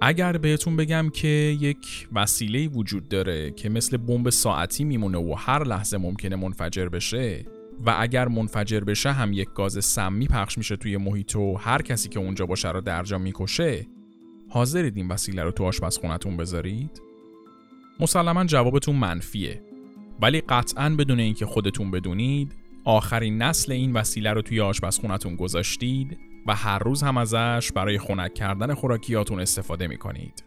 [0.00, 1.28] اگر بهتون بگم که
[1.60, 7.44] یک وسیله وجود داره که مثل بمب ساعتی میمونه و هر لحظه ممکنه منفجر بشه
[7.86, 12.08] و اگر منفجر بشه هم یک گاز سمی پخش میشه توی محیط و هر کسی
[12.08, 13.86] که اونجا باشه رو درجا می‌کشه
[14.48, 17.02] حاضرید این وسیله رو تو آشپزخونتون بذارید؟
[18.00, 19.62] مسلما جوابتون منفیه
[20.20, 22.52] ولی قطعا بدون اینکه خودتون بدونید
[22.84, 28.34] آخرین نسل این وسیله رو توی آشپزخونتون گذاشتید و هر روز هم ازش برای خنک
[28.34, 30.44] کردن خوراکیاتون استفاده می کنید.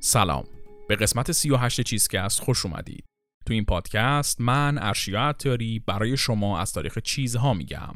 [0.00, 0.44] سلام
[0.88, 3.04] به قسمت 38 چیزکست خوش اومدید.
[3.46, 7.94] تو این پادکست من ارشیا عطاری برای شما از تاریخ چیزها میگم.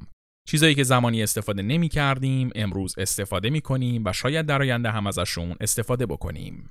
[0.48, 5.06] چیزایی که زمانی استفاده نمی کردیم امروز استفاده می کنیم و شاید در آینده هم
[5.06, 6.70] ازشون استفاده بکنیم.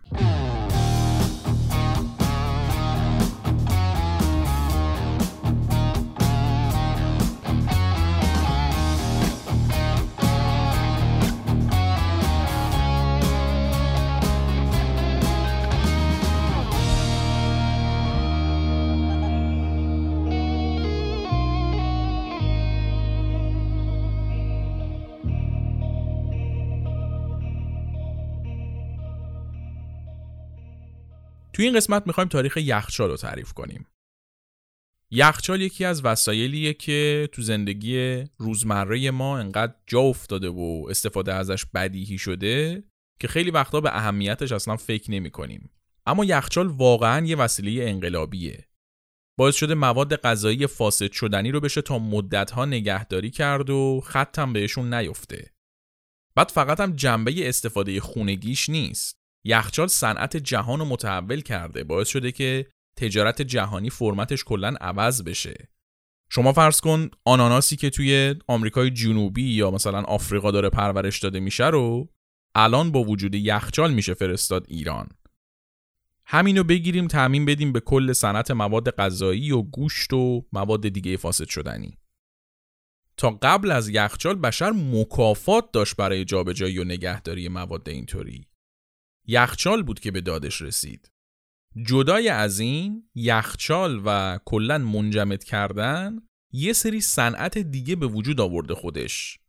[31.60, 33.88] توی این قسمت می‌خوایم تاریخ یخچال رو تعریف کنیم.
[35.12, 41.66] یخچال یکی از وسایلیه که تو زندگی روزمره ما انقدر جا افتاده و استفاده ازش
[41.66, 42.84] بدیهی شده
[43.20, 45.70] که خیلی وقتا به اهمیتش اصلا فکر نمی کنیم.
[46.06, 48.68] اما یخچال واقعا یه وسیله انقلابیه.
[49.38, 54.94] باعث شده مواد غذایی فاسد شدنی رو بشه تا مدتها نگهداری کرد و خطم بهشون
[54.94, 55.52] نیفته.
[56.36, 59.19] بعد فقط هم جنبه استفاده خونگیش نیست.
[59.44, 62.66] یخچال صنعت جهان رو متحول کرده باعث شده که
[62.98, 65.70] تجارت جهانی فرمتش کلا عوض بشه.
[66.30, 71.68] شما فرض کن آناناسی که توی آمریکای جنوبی یا مثلا آفریقا داره پرورش داده میشه
[71.68, 72.10] رو
[72.56, 75.10] الان با وجود یخچال میشه فرستاد ایران.
[76.26, 81.48] همینو بگیریم تعمین بدیم به کل صنعت مواد غذایی و گوشت و مواد دیگه فاسد
[81.48, 81.98] شدنی.
[83.18, 88.49] تا قبل از یخچال بشر مکافات داشت برای جابجایی و نگهداری مواد اینطوری.
[89.30, 91.12] یخچال بود که به دادش رسید.
[91.88, 96.20] جدای از این یخچال و کلا منجمد کردن
[96.54, 99.40] یه سری صنعت دیگه به وجود آورده خودش.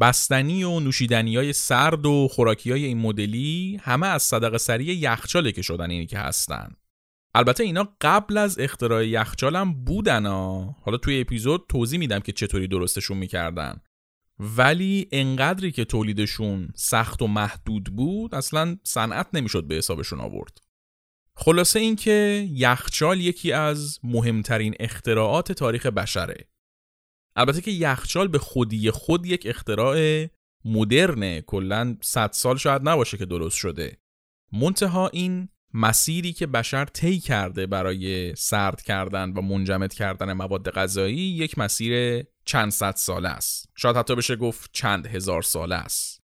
[0.00, 5.52] بستنی و نوشیدنی های سرد و خوراکی های این مدلی همه از صدقه سری یخچاله
[5.52, 6.76] که شدن اینی که هستن.
[7.34, 10.76] البته اینا قبل از اختراع یخچال هم بودن ها.
[10.82, 13.80] حالا توی اپیزود توضیح میدم که چطوری درستشون می‌کردن.
[14.38, 20.58] ولی انقدری که تولیدشون سخت و محدود بود اصلا صنعت نمی‌شد به حسابشون آورد.
[21.34, 26.48] خلاصه اینکه یخچال یکی از مهمترین اختراعات تاریخ بشره.
[27.36, 30.26] البته که یخچال به خودی خود یک اختراع
[30.64, 33.98] مدرنه کلا 100 سال شاید نباشه که درست شده.
[34.52, 41.18] منتها این مسیری که بشر طی کرده برای سرد کردن و منجمد کردن مواد غذایی
[41.18, 43.68] یک مسیر چند صد ساله است.
[43.76, 46.22] شاید حتی بشه گفت چند هزار ساله است.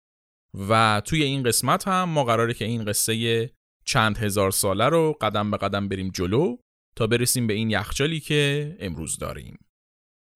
[0.70, 3.50] و توی این قسمت هم ما قراره که این قصه
[3.86, 6.58] چند هزار ساله رو قدم به قدم بریم جلو
[6.96, 9.58] تا برسیم به این یخچالی که امروز داریم.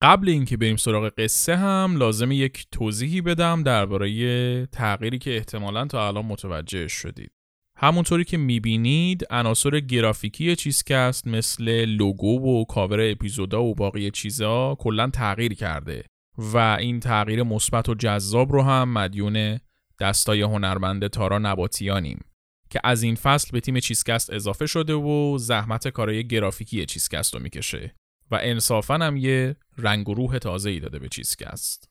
[0.02, 6.08] قبل اینکه بریم سراغ قصه هم لازم یک توضیحی بدم درباره تغییری که احتمالا تا
[6.08, 7.37] الان متوجه شدید.
[7.80, 15.10] همونطوری که می‌بینید عناصر گرافیکی چیزکست مثل لوگو و کاور اپیزودا و باقی چیزا کلا
[15.10, 16.04] تغییر کرده.
[16.38, 19.58] و این تغییر مثبت و جذاب رو هم مدیون
[20.00, 22.24] دستای هنرمند تارا نباتیانیم
[22.70, 27.40] که از این فصل به تیم چیزکست اضافه شده و زحمت کارای گرافیکی چیزکست رو
[27.40, 27.94] می‌کشه
[28.30, 31.88] و انصافا هم یه رنگ و روح تازه ای داده به چیزکست.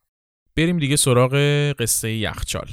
[0.56, 1.34] بریم دیگه سراغ
[1.80, 2.68] قصه یخچال.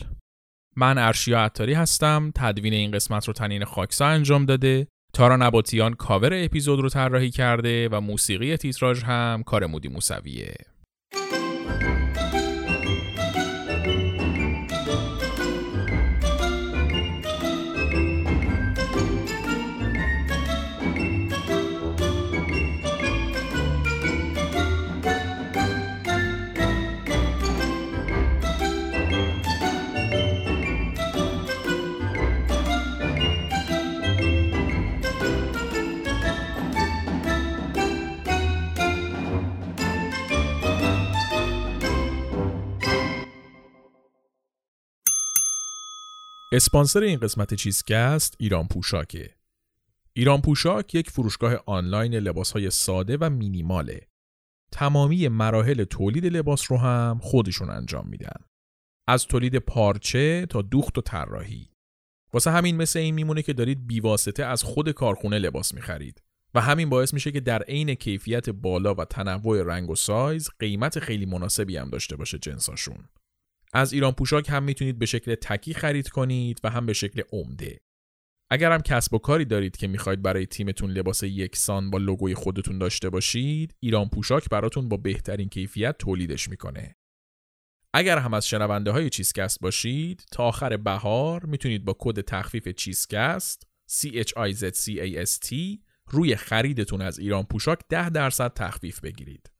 [0.77, 4.87] من ارشیا عطاری هستم تدوین این قسمت رو تنین خاکسا انجام داده.
[5.13, 10.74] تارا نباتیان کاور اپیزود رو طراحی کرده و موسیقی تیتراژ هم کار مودی موسویه.
[46.57, 49.35] اسپانسر این قسمت چیزکست ایران پوشاکه.
[50.13, 54.09] ایران پوشاک یک فروشگاه آنلاین لباسهای ساده و مینیماله.
[54.73, 58.45] تمامی مراحل تولید لباس رو هم خودشون انجام میدن.
[59.09, 61.71] از تولید پارچه تا دوخت و طراحی.
[62.33, 66.23] واسه همین مثل این میمونه که دارید بیواسطه از خود کارخونه لباس می‌خرید
[66.55, 70.99] و همین باعث میشه که در عین کیفیت بالا و تنوع رنگ و سایز قیمت
[70.99, 73.09] خیلی مناسبی هم داشته باشه جنساشون.
[73.75, 77.81] از ایران پوشاک هم می‌تونید به شکل تکی خرید کنید و هم به شکل عمده.
[78.51, 82.79] اگر هم کسب و کاری دارید که می‌خواید برای تیمتون لباس یکسان با لوگوی خودتون
[82.79, 86.97] داشته باشید، ایران پوشاک براتون با بهترین کیفیت تولیدش می‌کنه.
[87.95, 93.67] اگر هم از شنونده های چیزکست باشید، تا آخر بهار می‌تونید با کد تخفیف چیزکست
[93.91, 95.55] C H I Z C A S T
[96.07, 99.51] روی خریدتون از ایران پوشاک 10 درصد تخفیف بگیرید.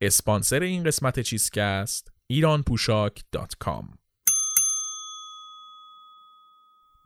[0.00, 3.96] اسپانسر این قسمت چیزکست ایرانپوشاک.com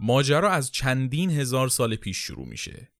[0.00, 2.93] ماجرا از چندین هزار سال پیش شروع میشه.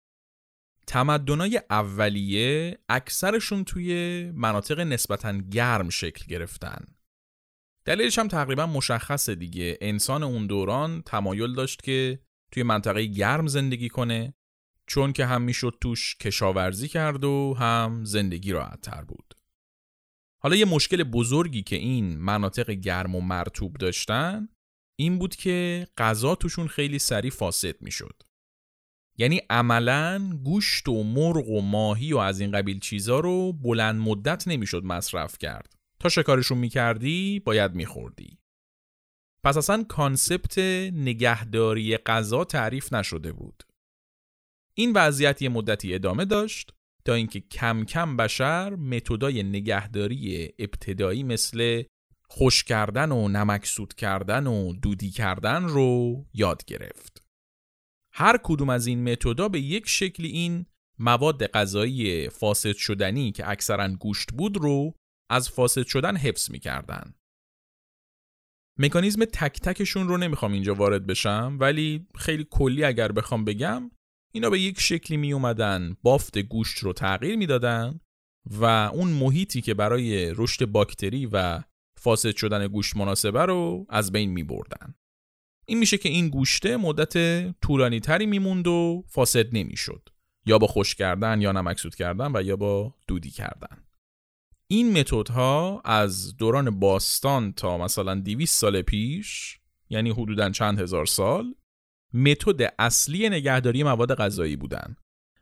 [0.87, 6.85] تمدنای اولیه اکثرشون توی مناطق نسبتا گرم شکل گرفتن.
[7.85, 9.79] دلیلش هم تقریبا مشخصه دیگه.
[9.81, 12.21] انسان اون دوران تمایل داشت که
[12.53, 14.35] توی منطقه گرم زندگی کنه
[14.87, 19.38] چون که هم می‌شد توش کشاورزی کرد و هم زندگی راحت تر بود.
[20.43, 24.49] حالا یه مشکل بزرگی که این مناطق گرم و مرتوب داشتن
[24.99, 28.23] این بود که غذا توشون خیلی سریع فاسد می‌شد.
[29.19, 34.49] یعنی عملا گوشت و مرغ و ماهی و از این قبیل چیزا رو بلند مدت
[34.49, 35.75] نمی‌شد مصرف کرد.
[36.01, 38.39] تا شکارشون می‌کردی باید میخوردی.
[39.45, 40.59] پس اصلا کانسپت
[40.93, 43.63] نگهداری غذا تعریف نشده بود.
[44.75, 46.75] این وضعیت یه مدتی ادامه داشت
[47.09, 51.83] تا اینکه کم کم بشر متدای نگهداری ابتدایی مثل
[52.29, 57.23] خوش کردن و نمکسود کردن و دودی کردن رو یاد گرفت.
[58.15, 60.67] هر کدوم از این متدا به یک شکلی این
[60.99, 64.95] مواد غذایی فاسد شدنی که اکثرا گوشت بود رو
[65.31, 67.15] از فاسد شدن حفظ می‌کردن.
[68.79, 73.91] مکانیزم تک تکشون رو نمی‌خوام اینجا وارد بشم ولی خیلی کلی اگر بخوام بگم
[74.33, 78.01] اینا به یک شکلی می اومدن بافت گوشت رو تغییر می‌دادن
[78.51, 81.63] و اون محیطی که برای رشد باکتری و
[82.01, 84.95] فاسد شدن گوشت مناسبه رو از بین می بردن.
[85.67, 87.15] این میشه که این گوشته مدت
[87.61, 90.09] طولانی تری میموند و فاسد نمی‌شد
[90.47, 93.85] یا با خوش کردن یا نمکسود کردن و یا با دودی کردن
[94.71, 99.59] این متدها از دوران باستان تا مثلا 200 سال پیش
[99.91, 101.55] یعنی حدودا چند هزار سال
[102.15, 104.97] متد اصلی نگهداری مواد غذایی بودن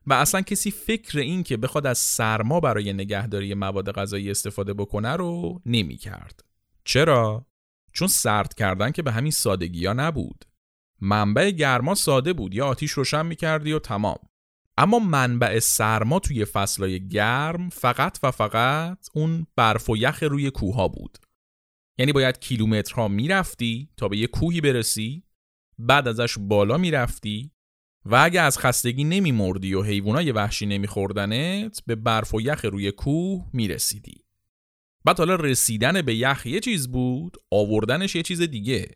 [0.07, 5.13] و اصلا کسی فکر این که بخواد از سرما برای نگهداری مواد غذایی استفاده بکنه
[5.13, 6.45] رو نمی کرد.
[6.85, 7.47] چرا؟
[7.93, 10.45] چون سرد کردن که به همین سادگی ها نبود.
[11.01, 14.19] منبع گرما ساده بود یا آتیش روشن می کردی و تمام.
[14.79, 20.93] اما منبع سرما توی فصلای گرم فقط و فقط اون برف و یخ روی کوه
[20.93, 21.19] بود.
[21.99, 25.23] یعنی باید کیلومترها می‌رفتی تا به یه کوهی برسی
[25.79, 27.51] بعد ازش بالا می‌رفتی
[28.05, 33.47] و اگه از خستگی نمیمردی و حیوانای وحشی نمیخوردنت به برف و یخ روی کوه
[33.53, 34.25] می‌رسیدی.
[35.05, 38.91] بعد حالا رسیدن به یخ یه چیز بود آوردنش یه چیز دیگه.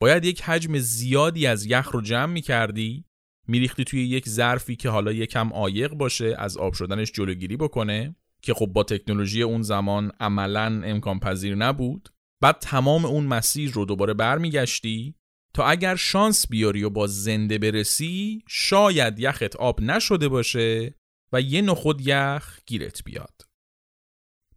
[0.00, 3.04] باید یک حجم زیادی از یخ رو جمع می‌کردی
[3.48, 8.54] میریختی توی یک ظرفی که حالا یکم عایق باشه از آب شدنش جلوگیری بکنه که
[8.54, 12.08] خب با تکنولوژی اون زمان عملا امکان پذیر نبود.
[12.40, 15.14] بعد تمام اون مسیر رو دوباره برمیگشتی
[15.54, 20.94] تا اگر شانس بیاری و با زنده برسی شاید یخت آب نشده باشه
[21.32, 23.40] و یه نخود یخ گیرت بیاد.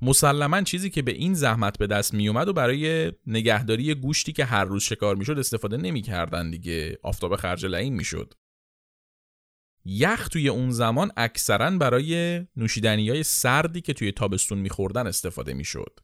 [0.01, 4.45] مسلما چیزی که به این زحمت به دست می اومد و برای نگهداری گوشتی که
[4.45, 8.33] هر روز شکار می‌شد استفاده نمی‌کردن دیگه آفتاب خرج لعین می‌شد.
[9.85, 15.99] یخ توی اون زمان اکثرا برای نوشیدنی های سردی که توی تابستون میخوردن استفاده می‌شد.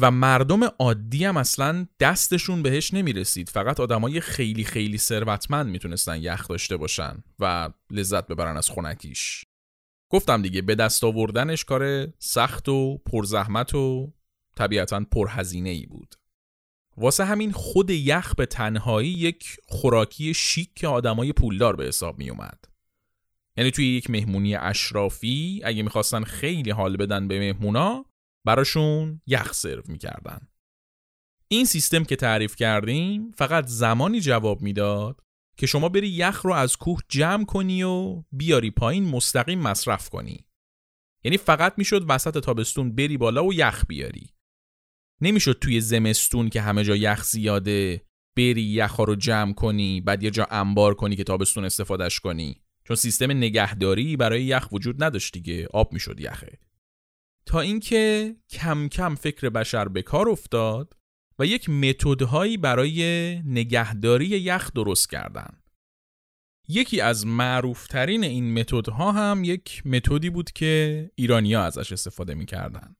[0.00, 3.48] و مردم عادی هم اصلا دستشون بهش نمی‌رسید.
[3.48, 9.44] فقط آدمای خیلی خیلی ثروتمند می‌تونستن یخ داشته باشن و لذت ببرن از خونکیش.
[10.10, 14.12] گفتم دیگه به دست آوردنش کار سخت و پرزحمت و
[14.56, 16.14] طبیعتا پرهزینه ای بود.
[16.96, 22.30] واسه همین خود یخ به تنهایی یک خوراکی شیک که آدمای پولدار به حساب می
[22.30, 22.64] اومد.
[23.56, 28.04] یعنی توی یک مهمونی اشرافی اگه می‌خواستن خیلی حال بدن به مهمونا
[28.48, 30.48] براشون یخ سرو می‌کردن.
[31.48, 35.20] این سیستم که تعریف کردیم فقط زمانی جواب می‌داد
[35.56, 40.46] که شما بری یخ رو از کوه جمع کنی و بیاری پایین مستقیم مصرف کنی.
[41.24, 44.34] یعنی فقط می‌شد وسط تابستون بری بالا و یخ بیاری.
[45.20, 48.02] نمی‌شد توی زمستون که همه جا یخ زیاده
[48.36, 52.96] بری یخ رو جمع کنی بعد یه جا انبار کنی که تابستون استفادهش کنی چون
[52.96, 56.58] سیستم نگهداری برای یخ وجود نداشت دیگه آب می‌شد یخه
[57.48, 60.94] تا اینکه کم کم فکر بشر به کار افتاد
[61.38, 63.02] و یک متدهایی برای
[63.44, 65.62] نگهداری یخ درست کردن
[66.68, 72.96] یکی از معروفترین این متدها هم یک متدی بود که ایرانیا ازش استفاده می‌کردن.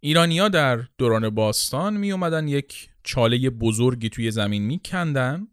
[0.00, 5.48] ایرانیا در دوران باستان می اومدن یک چاله بزرگی توی زمین میکندن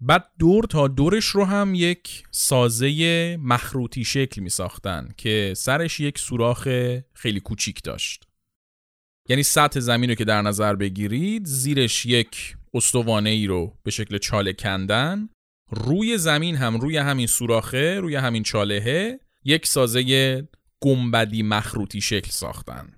[0.00, 6.18] بعد دور تا دورش رو هم یک سازه مخروطی شکل می ساختن که سرش یک
[6.18, 6.68] سوراخ
[7.14, 8.24] خیلی کوچیک داشت.
[9.28, 14.18] یعنی سطح زمین رو که در نظر بگیرید زیرش یک استوانه ای رو به شکل
[14.18, 15.28] چاله کندن
[15.70, 20.48] روی زمین هم روی همین سوراخه روی همین چالهه یک سازه
[20.80, 22.92] گنبدی مخروطی شکل ساختن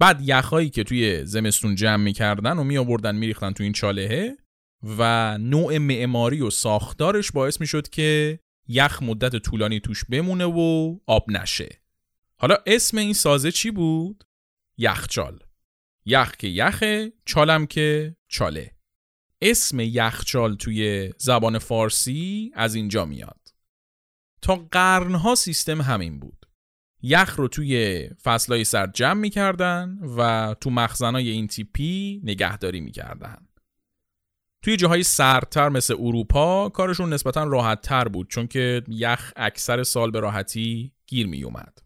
[0.00, 4.36] بعد یخهایی که توی زمستون جمع می‌کردن و می آوردن میریختن تو این چالهه
[4.82, 11.30] و نوع معماری و ساختارش باعث می‌شد که یخ مدت طولانی توش بمونه و آب
[11.30, 11.82] نشه.
[12.38, 14.24] حالا اسم این سازه چی بود؟
[14.78, 15.38] یخچال
[16.04, 18.70] یخ که یخه چالم که چاله.
[19.42, 23.54] اسم یخچال توی زبان فارسی از اینجا میاد.
[24.42, 26.46] تا قرنها سیستم همین بود.
[27.02, 33.46] یخ رو توی فصلهای سرد جمع می‌کردن و تو مخزنای این تیپی نگهداری می‌کردن.
[34.62, 40.10] توی جاهای سردتر مثل اروپا کارشون نسبتا راحت تر بود چون که یخ اکثر سال
[40.10, 41.78] به راحتی گیر می اومد.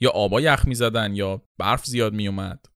[0.00, 2.66] یا آبا یخ می زدن یا برف زیاد می اومد.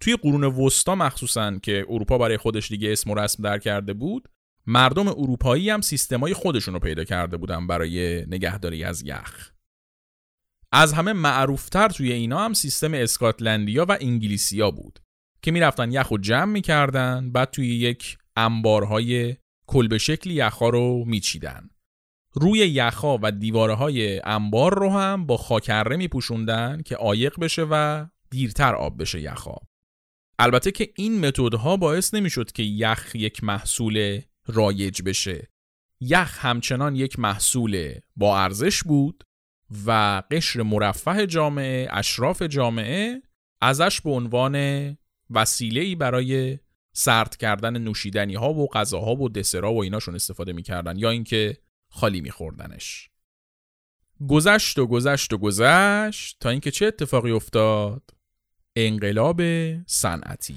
[0.00, 4.28] توی قرون وسطا مخصوصا که اروپا برای خودش دیگه اسم و رسم در کرده بود
[4.66, 9.50] مردم اروپایی هم سیستمای خودشون رو پیدا کرده بودن برای نگهداری از یخ.
[10.72, 15.00] از همه معروفتر توی اینا هم سیستم اسکاتلندیا و انگلیسیا بود
[15.42, 21.70] که می‌رفتن یخ و جمع می‌کردن بعد توی یک انبارهای کلبه شکلی یخها رو میچیدن.
[22.32, 28.06] روی یخها و دیواره های انبار رو هم با خاکره میپوشوندن که عایق بشه و
[28.30, 29.60] دیرتر آب بشه یخها
[30.38, 35.48] البته که این متدها باعث نمی‌شد که یخ یک محصول رایج بشه.
[36.00, 39.24] یخ همچنان یک محصول با ارزش بود
[39.86, 43.22] و قشر مرفه جامعه اشراف جامعه
[43.60, 44.56] ازش به عنوان
[45.30, 46.58] وسیله برای
[46.98, 51.56] سرد کردن نوشیدنی ها و غذاها و دسرها و ایناشون استفاده می‌کردن یا اینکه
[51.88, 53.10] خالی میخوردنش.
[54.28, 58.02] گذشت و گذشت و گذشت تا اینکه چه اتفاقی افتاد؟
[58.76, 59.42] انقلاب
[59.86, 60.56] صنعتی.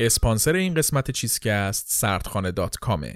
[0.00, 3.14] اسپانسر این قسمت چیزکست سردخانه dot com ه.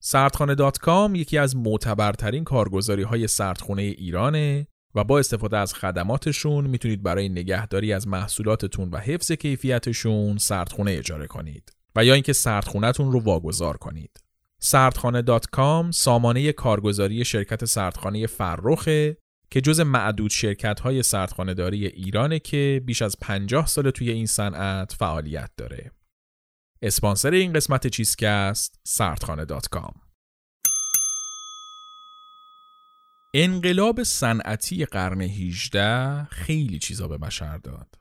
[0.00, 6.66] سردخانه dot com یکی از معتبرترین کارگزاری های سردخونه ایرانه و با استفاده از خدماتشون
[6.66, 13.12] می‌تونید برای نگهداری از محصولاتتون و حفظ کیفیتشون سردخونه اجاره کنید و یا اینکه سردخونهتون
[13.12, 14.20] رو واگذار کنید.
[14.60, 19.16] سردخانه dot com سامانه کارگزاری شرکت سردخانه فرخه
[19.50, 24.26] که جز معدود شرکت های سردخانه داری ایرانه که بیش از 50 سال توی این
[24.26, 25.90] صنعت فعالیت داره.
[26.82, 29.94] اسپانسر این قسمت چیزکست سردخانه دات کام
[33.34, 37.94] انقلاب صنعتی قرن 18 خیلی چیزا به بشر داد.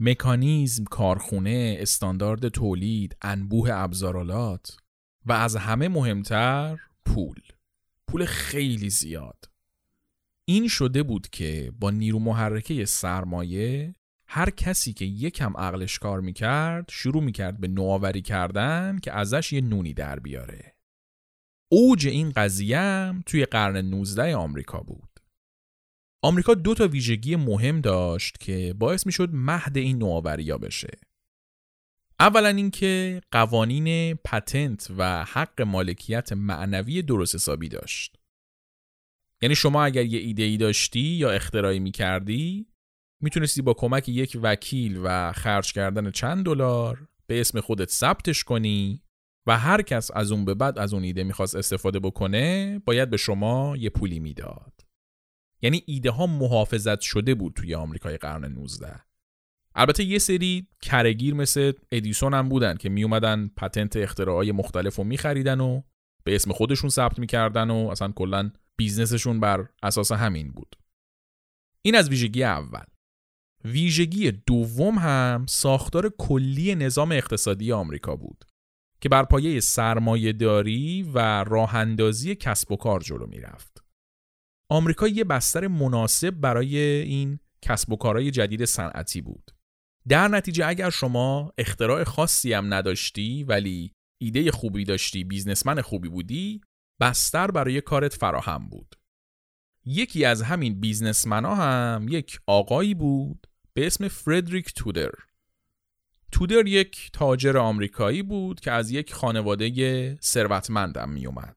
[0.00, 4.76] مکانیزم، کارخونه، استاندارد تولید، انبوه ابزارالات
[5.26, 7.40] و از همه مهمتر پول.
[8.08, 9.50] پول خیلی زیاد.
[10.44, 13.94] این شده بود که با نیرو محرکه سرمایه
[14.28, 19.60] هر کسی که یکم عقلش کار می‌کرد شروع می‌کرد به نوآوری کردن که ازش یه
[19.60, 20.76] نونی در بیاره.
[21.68, 25.20] اوج این قضیه توی قرن 19 آمریکا بود.
[26.22, 30.98] آمریکا دو تا ویژگی مهم داشت که باعث می‌شد مهد این نوآوریا بشه.
[32.20, 38.16] اولا اینکه قوانین پتنت و حق مالکیت معنوی درست حسابی داشت.
[39.42, 42.66] یعنی شما اگر یه ایده ای داشتی یا اختراعی می‌کردی
[43.20, 49.02] می‌تونستی با کمک یک وکیل و خرج کردن چند دلار به اسم خودت ثبتش کنی
[49.46, 53.16] و هر کس از اون به بعد از اون ایده می‌خواست استفاده بکنه باید به
[53.16, 54.72] شما یه پولی می‌داد.
[55.62, 59.00] یعنی ایده ها محافظت شده بود توی آمریکای قرن 19.
[59.74, 65.60] البته یه سری کرگیر مثل ادیسون هم بودن که میومدن پتنت اختراعای مختلف رو میخریدن
[65.60, 65.82] و
[66.24, 70.76] به اسم خودشون ثبت می‌کردن و اصلا کلا بیزنسشون بر اساس همین بود
[71.82, 72.84] این از ویژگی اول
[73.72, 78.44] ویژگی دوم هم ساختار کلی نظام اقتصادی آمریکا بود
[79.00, 83.84] که بر پایه سرمایه داری و راهندازی کسب و کار جلو می‌رفت.
[84.70, 89.50] آمریکا یه بستر مناسب برای این کسب و کارهای جدید صنعتی بود.
[90.08, 96.60] در نتیجه اگر شما اختراع خاصی هم نداشتی ولی ایده خوبی داشتی، بیزنسمن خوبی بودی،
[97.00, 98.94] بستر برای کارت فراهم بود.
[99.84, 103.45] یکی از همین بیزنسمنها هم یک آقایی بود
[103.76, 105.10] به اسم فردریک تودر.
[106.32, 111.56] تودر یک تاجر آمریکایی بود که از یک خانواده ثروتمندم می اومد.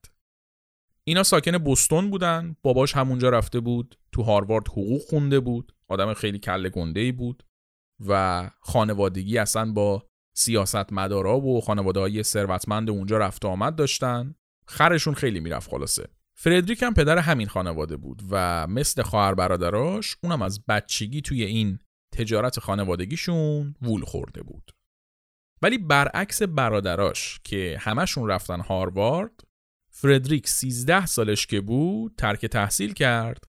[1.04, 6.40] اینا ساکن بوستون بودن باباش همونجا رفته بود تو هاروارد حقوق خونده بود آدم خیلی
[6.40, 7.44] کله گنده بود
[8.08, 14.36] و خانوادگی اصلا با سیاست مدارا و خانواده های ثروتمند اونجا رفت آمد داشتن.
[14.68, 16.08] خرشون خیلی می‌رفت خلاصه.
[16.36, 21.80] فردریک هم پدر همین خانواده بود و مثل خواهر برادراش اونم از بچگی توی این
[22.20, 24.72] تجارت خانوادگیشون وول خورده بود.
[25.62, 29.44] ولی برعکس برادراش که همشون رفتن هاروارد
[29.92, 33.44] فردریک 13 سالش که بود ترک تحصیل کرد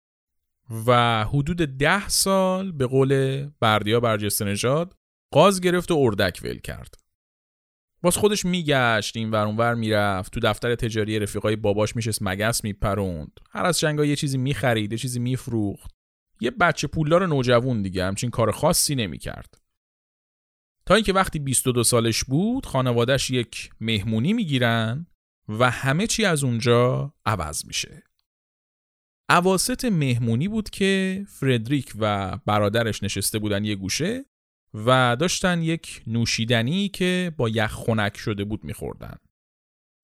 [0.86, 4.94] و حدود ده سال به قول بردیا برجسته نژاد
[5.32, 6.94] قاز گرفت و اردک ول کرد.
[8.02, 13.40] باز خودش میگشت این ور اونور می‌رفت تو دفتر تجاری رفیقای باباش میشست مگس میپروند.
[13.50, 15.99] هر از جنگا یه چیزی می‌خرید یه چیزی میفروخت.
[16.40, 19.60] یه بچه پولدار نوجوون دیگه همچین کار خاصی نمی‌کرد.
[20.86, 25.06] تا اینکه وقتی 22 سالش بود خانوادهش یک مهمونی می‌گیرن
[25.48, 28.02] و همه چی از اونجا عوض میشه.
[29.28, 34.24] عواست مهمونی بود که فردریک و برادرش نشسته بودن یه گوشه
[34.74, 39.16] و داشتن یک نوشیدنی که با یخ خنک شده بود میخوردن.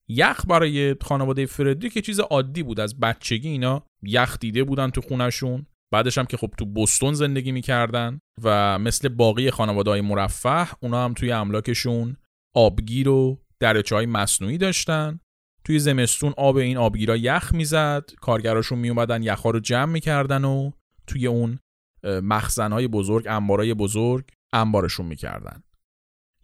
[0.08, 5.66] یخ برای خانواده فردریک چیز عادی بود از بچگی اینا یخ دیده بودن تو خونشون
[5.92, 11.04] بعدش هم که خب تو بستون زندگی می‌کردن و مثل باقی خانواده های مرفه اونا
[11.04, 12.16] هم توی املاکشون
[12.54, 15.20] آبگیر و درچه های مصنوعی داشتن.
[15.64, 20.70] توی زمستون آب این آبگیرا یخ می‌زد کارگراشون میومدن یخها رو جمع می‌کردن و
[21.06, 21.58] توی اون
[22.04, 25.62] مخزنهای بزرگ انبارای بزرگ انبارشون می‌کردن.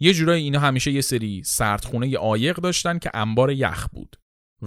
[0.01, 4.17] یه جورایی اینا همیشه یه سری سردخونه عایق داشتن که انبار یخ بود.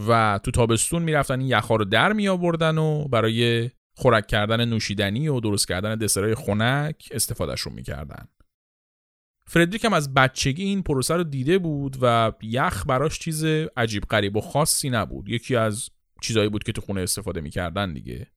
[0.07, 5.27] و تو تابستون می‌رفتن این یخها رو در می آوردن و برای خوراک کردن نوشیدنی
[5.27, 8.27] و درست کردن دسرای خنک استفادهشون می‌کردن.
[9.47, 13.43] فردریک هم از بچگی این پروسه رو دیده بود و یخ براش چیز
[13.77, 15.29] عجیب غریب و خاصی نبود.
[15.29, 15.89] یکی از
[16.21, 18.27] چیزایی بود که تو خونه استفاده می‌کردن دیگه.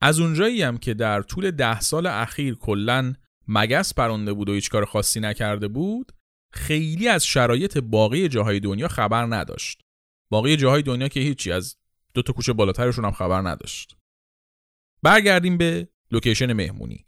[0.00, 3.14] از اونجایی هم که در طول ده سال اخیر کلا
[3.48, 6.12] مگس پرونده بود و هیچ کار خاصی نکرده بود
[6.52, 9.80] خیلی از شرایط باقی جاهای دنیا خبر نداشت.
[10.30, 11.76] باقی جاهای دنیا که هیچی از
[12.14, 13.96] دو تا کوچه بالاترشون هم خبر نداشت.
[15.04, 17.06] برگردیم به لوکیشن مهمونی.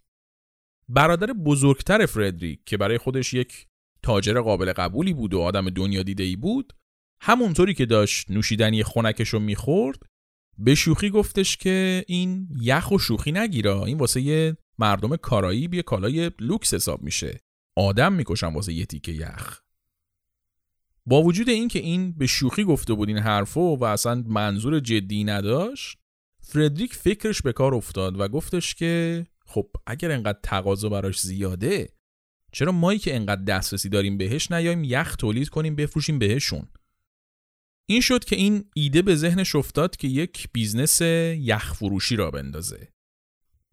[0.89, 3.67] برادر بزرگتر فردریک که برای خودش یک
[4.03, 6.73] تاجر قابل قبولی بود و آدم دنیا دیده ای بود
[7.21, 9.99] همونطوری که داشت نوشیدنی خونکش رو می‌خورد
[10.57, 15.81] به شوخی گفتش که این یخ و شوخی نگیره این واسه یه مردم کارایی یه
[15.81, 17.39] کالای لوکس حساب میشه.
[17.75, 19.59] آدم می‌کشم واسه یه تیکه یخ.
[21.05, 25.97] با وجود اینکه این به شوخی گفته بود این حرفو و اصلا منظور جدی نداشت
[26.49, 31.89] فردریک فکرش به کار افتاد و گفتش که خب اگر انقدر تقاضا براش زیاده
[32.51, 36.67] چرا مایی که انقدر دسترسی داریم بهش نیایم یخ تولید کنیم بفروشیم بهشون؟
[37.89, 41.01] این شد که این ایده به ذهنش افتاد که یک business
[41.41, 42.87] یخ فروشی راه بندازه.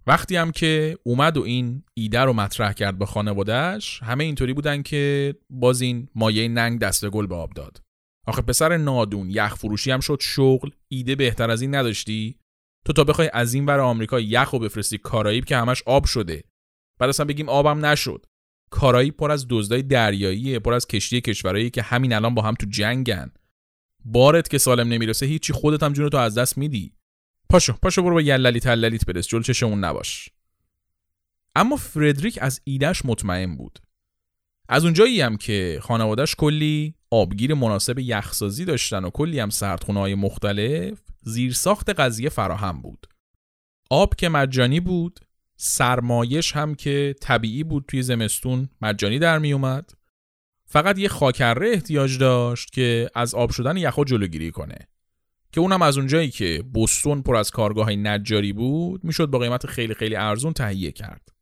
[0.06, 4.82] وقتی هم که اومد و این ایده رو مطرح کرد به خانوادهش همه اینطوری بودن
[4.82, 7.82] که باز این مایه ننگ دست گل به آب داد.
[8.26, 12.38] آخه پسر نادون یخ فروشی هم شد شغل ایده بهتر از این نداشتی؟
[12.84, 16.44] تو تا بخوای از این ور آمریکا یخ و بفرستی کارائیب که همش آب شده.
[16.98, 18.26] بعد اصلا بگیم آبم نشد.
[18.70, 22.66] کارائیب پر از دزدای دریایی پر از کشتی کشورایی که همین الان با هم تو
[22.66, 23.32] جنگن.
[24.04, 26.94] بارت که سالم نمی‌رسه هیچی خودت هم جونتو از دست میدی.
[27.50, 30.28] پاشو پاشو برو با یللی تللیت برس جل چشمون نباش.
[31.56, 33.78] اما فردریک از ایدهش مطمئن بود.
[34.68, 40.14] از اونجایی هم که خانوادهش کلی آبگیر مناسب یخسازی داشتن و کلی هم سردخونه های
[40.14, 43.06] مختلف زیرساخت قضیه فراهم بود.
[43.90, 45.20] آب که مجانی بود
[45.56, 49.90] سرمایش هم که طبیعی بود توی زمستون مجانی در می اومد
[50.66, 54.78] فقط یه خاکره احتیاج داشت که از آب شدن یخها جلوگیری کنه.
[55.52, 59.94] که اونم از اونجایی که بستون پر از کارگاه نجاری بود می‌شد با قیمت خیلی
[59.94, 61.33] خیلی ارزون تهیه کرد.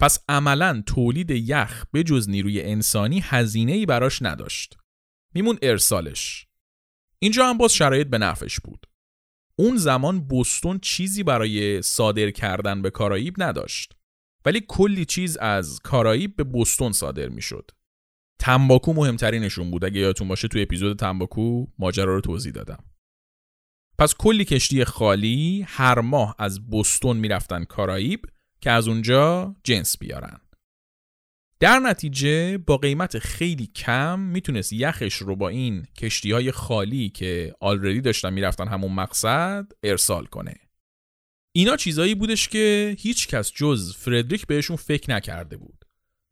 [0.00, 4.76] پس عملا تولید یخ به جز نیروی انسانی هزینه ای براش نداشت.
[5.34, 6.46] میمون ارسالش.
[7.18, 8.86] اینجا هم باز شرایط به نفش بود.
[9.58, 13.92] اون زمان بوستون چیزی برای صادر کردن به کارائیب نداشت.
[14.44, 17.70] ولی کلی چیز از کارائیب به بوستون صادر می‌شد.
[18.38, 19.84] تنباکو مهمترینشون بود.
[19.84, 22.84] اگه یادتون باشه توی اپیزود تنباکو ماجرا رو توضیح دادم.
[23.98, 28.26] پس کلی کشتی خالی هر ماه از بوستون می‌رفتن کارائیب.
[28.64, 30.40] که از اونجا جنس بیارن.
[31.60, 37.54] در نتیجه با قیمت خیلی کم می‌تونست یخش رو با این کشتی های خالی که
[37.60, 40.54] آلردی داشتن می‌رفتن همون مقصد ارسال کنه.
[41.52, 45.84] اینا چیزایی بودش که هیچ کس جز فردریک بهشون فکر نکرده بود.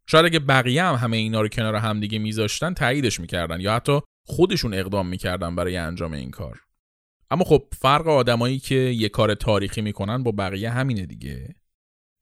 [0.07, 4.75] شاید اگه بقیه هم همه اینا رو کنار همدیگه میذاشتن تاییدش می‌کردن یا حتی خودشون
[4.75, 6.61] اقدام می‌کردن برای انجام این کار.
[7.31, 11.55] اما خب فرق آدمایی که یه کار تاریخی می‌کنن با بقیه همینه دیگه.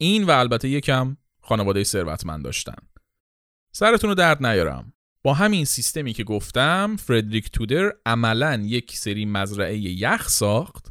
[0.03, 2.77] این و البته یکم خانواده ثروتمند داشتن.
[3.73, 4.93] سرتون رو درد نیارم.
[5.23, 10.87] با همین سیستمی که گفتم فردریک تودر عملا یک سری مزرعه یخ ساخت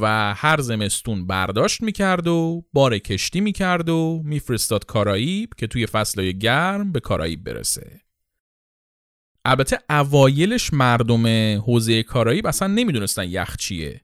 [0.00, 6.38] و هر زمستون برداشت می‌کرد و بار کشتی می‌کرد و میفرستاد کارائیب که توی فصلهای
[6.38, 8.00] گرم به کارائیب برسه.
[9.44, 11.26] البته اوایلش مردم
[11.60, 14.00] حوزه کارائیب اصلا نمی‌دونستن یخ چیه.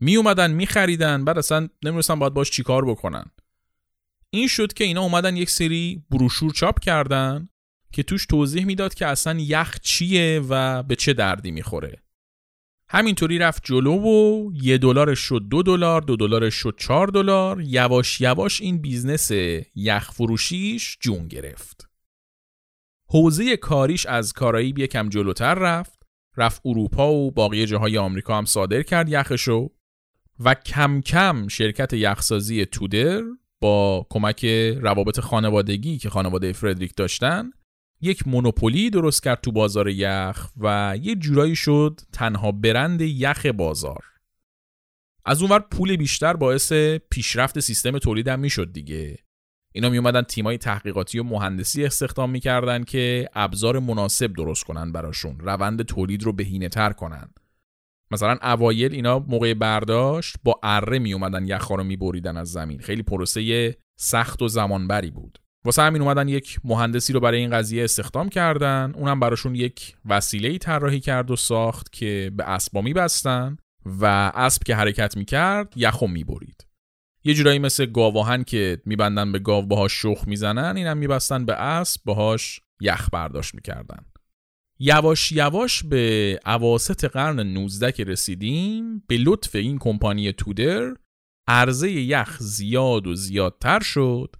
[0.00, 3.24] می اومدن میخریدن بعد اصلا نمی‌دونستن باید باش چیکار بکنن.
[4.30, 7.48] این شد که اینا اومدن یک سری بروشور چاپ کردن
[7.92, 12.02] که توش توضیح می‌داد که اصلا یخ چیه و به چه دردی می‌خوره.
[12.88, 17.60] همینطوری رفت جلو و یه دلارش شد دو دلار دو دلارش شد چهار دلار.
[17.60, 19.30] یواش یواش این business
[19.74, 21.88] یخ فروشیش جون گرفت.
[23.08, 26.02] حوزه کاریش از کارائیب یکم جلوتر رفت.
[26.36, 29.70] رفت اروپا و باقی جاهای آمریکا هم صادر کرد یخشو
[30.40, 33.22] و کم کم شرکت یخسازی تودر
[33.60, 34.44] با کمک
[34.80, 37.50] روابط خانوادگی که خانواده فردریک داشتن
[38.00, 44.04] یک مونوپولی درست کرد تو بازار یخ و یه جورایی شد تنها برند یخ بازار.
[45.24, 46.72] از اونور پول بیشتر باعث
[47.10, 49.18] پیشرفت سیستم تولیدم می‌شد دیگه.
[49.72, 55.40] اینا می اومدن تیمای تحقیقاتی و مهندسی استخدام می‌کردن که ابزار مناسب درست کنن براشون
[55.40, 57.30] روند تولید رو بهینه تر کنن.
[58.10, 62.80] مثلا اوایل اینا موقع برداشت با اره می اومدن یخا رو میبریدن از زمین.
[62.80, 65.38] خیلی پروسه سخت و زمانبری بود.
[65.64, 68.92] واسه همین اومدن یک مهندسی رو برای این قضیه استخدام کردن.
[68.96, 73.56] اونم براشون یک وسیله طراحی کرد و ساخت که به اسبا میبستن
[74.00, 76.66] و اسب که حرکت می‌کرد یخو می‌برید.
[77.24, 82.00] یه جورایی مثل گاواهن که میبندن به گاو باهاش شخ می‌زنن اینم میبستن به اسب
[82.04, 84.04] باهاش یخ برداشت می‌کردن.
[84.82, 90.94] یواش یواش به عواست قرن 19 که رسیدیم به لطف این کمپانی تودر
[91.48, 94.36] عرضه یخ زیاد و زیادتر شد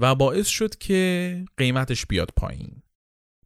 [0.00, 2.82] و باعث شد که قیمتش بیاد پایین.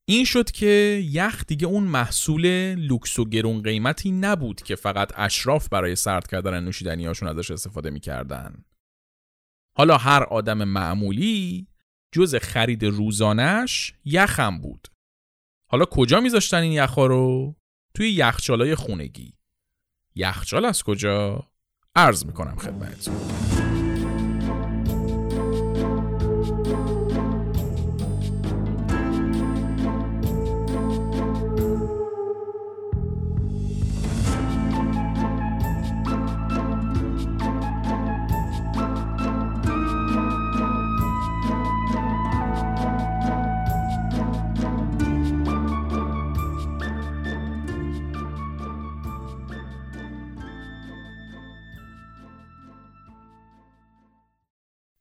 [0.08, 5.68] این شد که یخ دیگه اون محصول لوکس و گرون قیمتی نبود که فقط اشراف
[5.68, 8.64] برای سرد کردن نوشیدنی هاشون ازش استفاده می‌کردن.
[9.76, 11.66] حالا هر آدم معمولی
[12.14, 14.88] جز خرید روزانش یخم بود.
[15.68, 17.56] حالا کجا میذاشتن این یخا رو؟
[17.94, 19.34] توی یخچالای خونگی
[20.14, 21.46] یخچال از کجا؟
[21.96, 23.14] عرض می‌کنم خدمتتون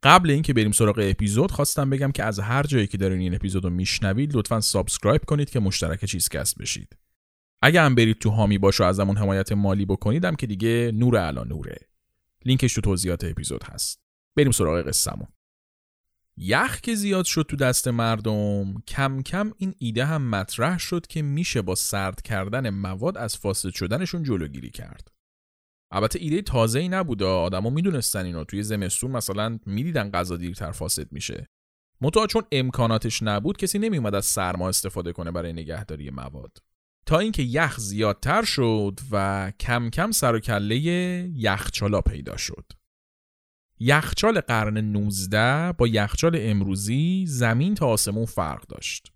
[0.05, 3.63] قبل اینکه بریم سراغ اپیزود خواستم بگم که از هر جایی که دارین این اپیزود
[3.63, 6.95] رو میشنوید لطفا subscribe کنید که مشترک چیزکست بشید.
[7.61, 11.43] اگه هم برید تو هامی باش و ازمون حمایت مالی بکنیدم که دیگه نور علا
[11.43, 11.77] نوره.
[12.45, 13.99] لینکش تو توضیحات اپیزود هست.
[14.35, 15.27] بریم سراغ قصهمون.
[16.37, 21.21] یخ که زیاد شد تو دست مردم کم کم این ایده هم مطرح شد که
[21.21, 25.14] میشه با سرد کردن مواد از فاسد شدنشون جلوگیری کرد.
[25.91, 28.43] البته ایده تازه ای نبود آدما می‌دونستن اینو.
[28.43, 31.47] توی زمستون مثلا می‌دیدن غذا دیرتر فاسد میشه.
[32.01, 36.57] متأ چون امکاناتش نبود کسی نمیومد از سرما استفاده کنه برای نگهداری مواد.
[37.05, 40.77] تا اینکه یخ زیادتر شد و کم کم سر و کله
[41.35, 42.65] یخچالا پیدا شد.
[43.79, 49.11] یخچال قرن 19 با یخچال امروزی زمین تا آسمون فرق داشت.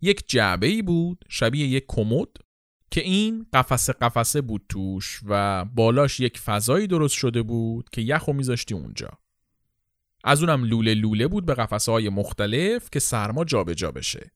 [0.00, 2.28] یک جعبه ای بود شبیه یک کمد
[2.90, 8.32] که این قفسه قفسه بود توش و بالاش یک فضایی درست شده بود که یخو
[8.32, 9.10] میذاشتی اونجا
[10.24, 14.30] از اونم لوله لوله بود به قفسه های مختلف که سرما جابجا جا بشه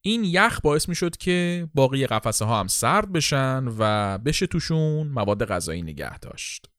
[0.00, 5.08] این یخ باعث می شد که باقی قفسه ها هم سرد بشن و بشه توشون
[5.08, 6.70] مواد غذایی نگه داشت.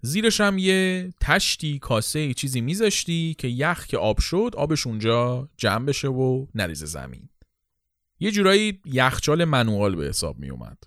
[0.00, 5.86] زیرش هم یه تشتی کاسه چیزی میذاشتی که یخ که آب شد آبش اونجا جمع
[5.86, 7.28] بشه و نریزه زمین.
[8.20, 10.78] یه جورایی یخچال منوال به حساب می اومد.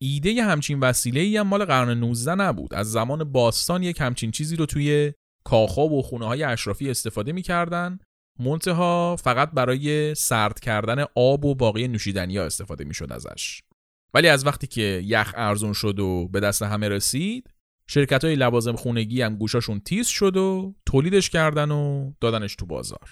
[0.00, 2.74] ایده همچین وسیله ای هم مال قرن 19 نبود.
[2.74, 5.12] از زمان باستان یک همچین چیزی رو توی
[5.44, 7.98] کاخا و خونه های اشرافی استفاده می‌کردن
[8.38, 13.62] منتها فقط برای سرد کردن آب و باقی نوشیدنی ها استفاده می‌شد ازش
[14.14, 17.50] ولی از وقتی که یخ ارزون شد و به دست همه رسید
[17.86, 23.10] شرکت های لوازم خونگی هم گوشاشون تیز شد و تولیدش کردن و دادنش تو بازار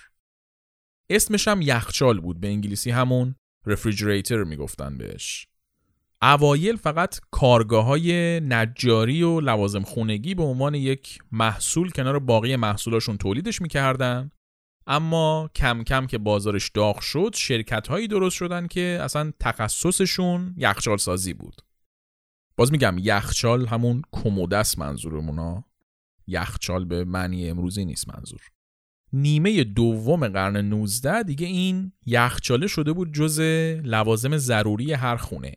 [1.10, 3.34] اسمش هم یخچال بود به انگلیسی همون
[3.66, 5.48] رفریجریتر می‌گفتن بهش.
[6.22, 13.18] اوایل فقط کارگاه های نجاری و لوازم خونگی به عنوان یک محصول کنار باقی محصولاشون
[13.18, 14.30] تولیدش می‌کردن.
[14.86, 20.96] اما کم کم که بازارش داغ شد شرکت هایی درست شدن که اصلا تخصصشون یخچال
[20.96, 21.62] سازی بود.
[22.56, 25.64] باز میگم یخچال همون کمودست منظورمونا
[26.26, 28.40] یخچال به معنی امروزی نیست منظور.
[29.12, 33.40] نیمه دوم قرن 19 دیگه این یخچاله شده بود جز
[33.84, 35.52] لوازم ضروری هر خونه.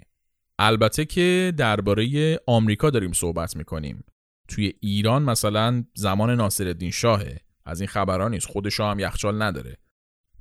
[0.59, 4.03] البته که درباره آمریکا داریم صحبت می‌کنیم.
[4.47, 7.39] توی ایران مثلا زمان ناصرالدین شاهه.
[7.65, 8.47] از این خبرها نیست.
[8.47, 9.77] خود شاه هم یخچال نداره.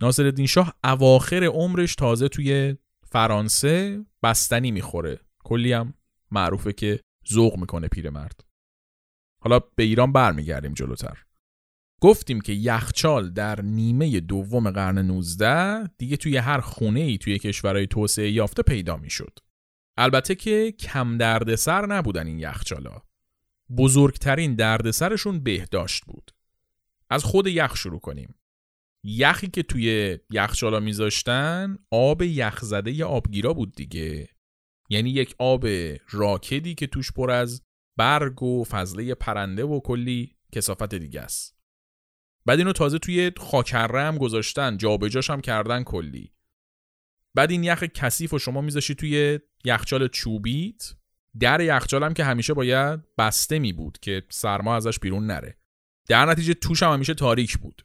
[0.03, 2.77] ناصرالدین شاه اواخر عمرش تازه توی
[3.11, 5.21] فرانسه بستنی می‌خوره.
[5.45, 5.95] کلی هم
[6.31, 7.01] معروفه که
[7.33, 8.45] ذوق می‌کنه پیرمرد.
[9.43, 11.25] حالا به ایران برمیگردیم جلوتر.
[12.01, 17.87] گفتیم که یخچال در نیمه دوم قرن 19 دیگه توی هر خونه ای توی کشورهای
[17.87, 19.39] توسعه یافته پیدا می‌شد.
[19.97, 23.03] البته که کم دردسر نبودن این یخچالا.
[23.77, 26.31] بزرگترین دردسرشون بهداشت بود.
[27.11, 28.35] از خود یخ شروع کنیم.
[29.05, 34.29] یخی که توی یخچالا میذاشتن آب یخزده ی آبگیرا بود دیگه.
[34.91, 35.67] یعنی یک آب
[36.11, 37.63] راکدی که توش پر از
[37.97, 41.58] برگ و فضله پرنده و کلی کسافت دیگه است.
[42.49, 46.33] بعد اینو تازه توی خاکره هم گذاشتن جابجاش هم کردن کلی.
[47.35, 50.93] بعد این یخ کثیف و شما میذاشی توی یخچال چوبیت.
[51.41, 55.59] در یخچال هم که همیشه باید بسته می بود که سرما ازش بیرون نره.
[56.09, 57.83] در نتیجه توش هم همیشه تاریک بود.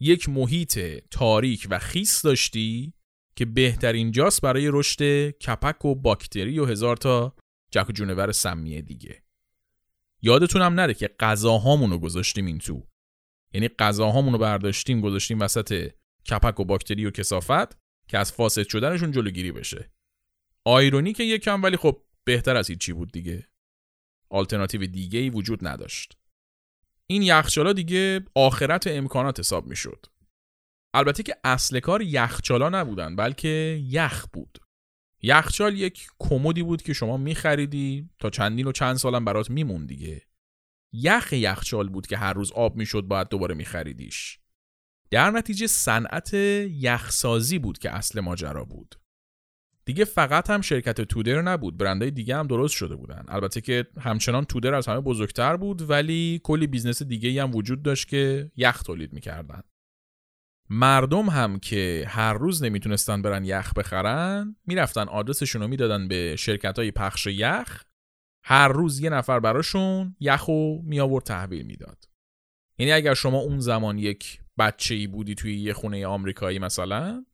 [0.00, 0.78] یک محیط
[1.10, 2.94] تاریک و خیس داشتی
[3.36, 7.34] که بهترین جاست برای رشد کپک و باکتری و هزار تا
[7.70, 9.22] جک و جونور سمیه دیگه.
[10.22, 12.89] یادتون هم نره که غذاهامون رو گذاشتیم این تو.
[13.52, 15.90] یعنی غذاهامون رو برداشتیم گذاشتیم وسط
[16.30, 19.90] کپک و باکتری و کسافت که از فاسد شدنشون جلوگیری بشه.
[20.64, 23.48] آیرونی که یکم ولی خب بهتر از هیچی بود دیگه.
[24.30, 26.18] آلترناتیو دیگه ای وجود نداشت.
[27.06, 30.06] این یخچالا دیگه آخرت امکانات حساب می‌شد.
[30.94, 34.58] البته که اصل کار یخچالا نبودن بلکه یخ بود.
[35.22, 40.22] یخچال یک کمدی بود که شما میخریدی تا چندین و چند سالم برات میمون دیگه.
[40.92, 44.38] یخ یخچال بود که هر روز آب می‌شد باید دوباره میخریدیش.
[45.10, 48.94] در نتیجه صنعت یخسازی بود که اصل ماجرا بود.
[49.84, 53.24] دیگه فقط هم شرکت تودر نبود برندهای دیگه هم درست شده بودن.
[53.28, 58.08] البته که همچنان تودر از همه بزرگتر بود ولی کلی business دیگه هم وجود داشت
[58.08, 59.62] که یخ تولید می‌کردن.
[60.70, 66.78] مردم هم که هر روز نمی‌تونستن برن یخ بخرن می‌رفتن آدرسشون رو می‌دادن به شرکت
[66.78, 67.84] های پخش یخ
[68.42, 72.08] هر روز یه نفر براشون یخو می آورد تحویل می‌داد.
[72.78, 77.24] یعنی اگر شما اون زمان یک بچه ای بودی توی یه خونه آمریکایی مثلا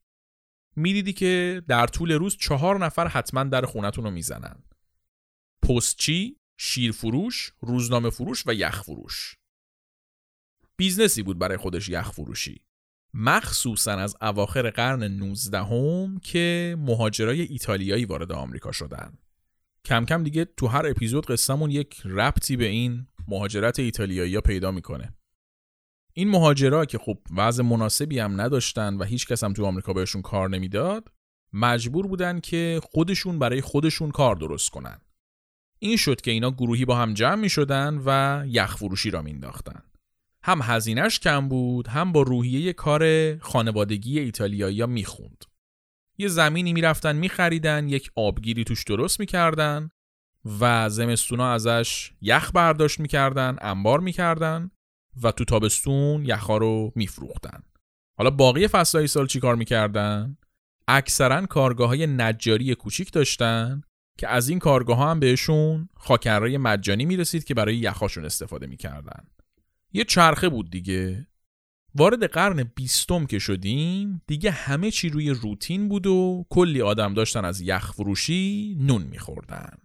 [0.77, 4.63] می‌دیدی که در طول روز چهار نفر حتما در خونتون رو می‌زنن.
[5.63, 9.37] پستچی، شیر فروش، روزنامه فروش و یخ فروش.
[10.77, 12.65] business ی بود برای خودش یخ فروشی.
[13.15, 19.19] مخصوصا از اواخر قرن 19 هم که مهاجرای ایتالیایی وارد آمریکا شدن.
[19.87, 25.15] کم کم دیگه تو هر اپیزود قصهمون یک ربطی به این مهاجرت ایتالیایی پیدا می‌کنه.
[26.13, 30.23] این مهاجرا که خب وضع مناسبی هم نداشتن و هیچ کس هم تو آمریکا بهشون
[30.23, 31.13] کار نمی‌داد
[31.53, 35.01] مجبور بودن که خودشون برای خودشون کار درست کنن.
[35.79, 39.83] این شد که اینا گروهی با هم جمع می شدن و یخ فروشی را مینداختن
[40.43, 45.45] هم هزینهش کم بود هم با روحیه کار خانوادگی ایتالیایی می‌خوند.
[46.19, 49.89] یه زمینی می‌رفتن میخریدن یک آبگیری توش درست می‌کردن
[50.61, 54.71] و زمستونا ازش یخ برداشت می‌کردن انبار می‌کردن
[55.23, 57.63] و تو تابستون یخا رو میفروختن.
[58.19, 60.37] حالا باقی فصلهای سال چی کار می‌کردن؟
[60.89, 63.83] اکثرا کارگاه های نجاری کوچیک داشتن
[64.19, 69.25] که از این کارگاه ها هم بهشون خاکرهای مجانی می‌رسید که برای یخاشون استفاده می‌کردن.
[69.93, 71.27] یه چرخه بود دیگه.
[71.99, 77.45] وارد قرن بیستم که شدیم دیگه همه چی روی روتین بود و کلی آدم داشتن
[77.45, 79.79] از یخ فروشی نون میخوردن.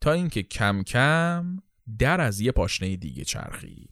[0.00, 1.58] تا اینکه کم کم
[1.98, 3.90] در از یه پاشنه دیگه چرخید.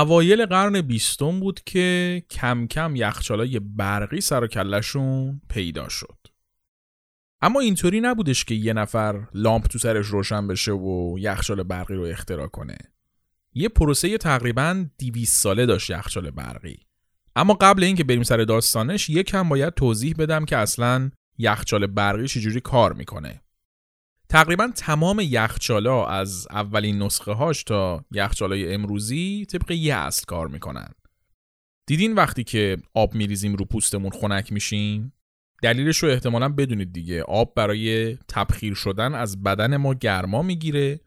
[0.00, 6.16] اوایل قرن بیستم بود که کم کم یخچالای برقی سر و کلشون پیدا شد.
[7.40, 12.02] اما اینطوری نبودش که یه نفر لامپ تو سرش روشن بشه و یخچال برقی رو
[12.02, 12.78] اختراع کنه.
[13.54, 16.78] یه پروسه تقریبا 200 ساله داشت یخچال برقی.
[17.36, 22.60] اما قبل اینکه بریم سر داستانش یکم باید توضیح بدم که اصلا یخچال برقی چجوری
[22.60, 23.42] کار می‌کنه.
[24.30, 30.88] تقریبا تمام یخچالا از اولین نسخه هاش تا یخچالای امروزی طبق یه اصل کار می‌کنن.
[31.86, 35.12] دیدین وقتی که آب میریزیم رو پوستمون خنک میشیم؟
[35.62, 41.00] دلیلش رو احتمالا بدونید دیگه آب برای تبخیر شدن از بدن ما گرما می‌گیره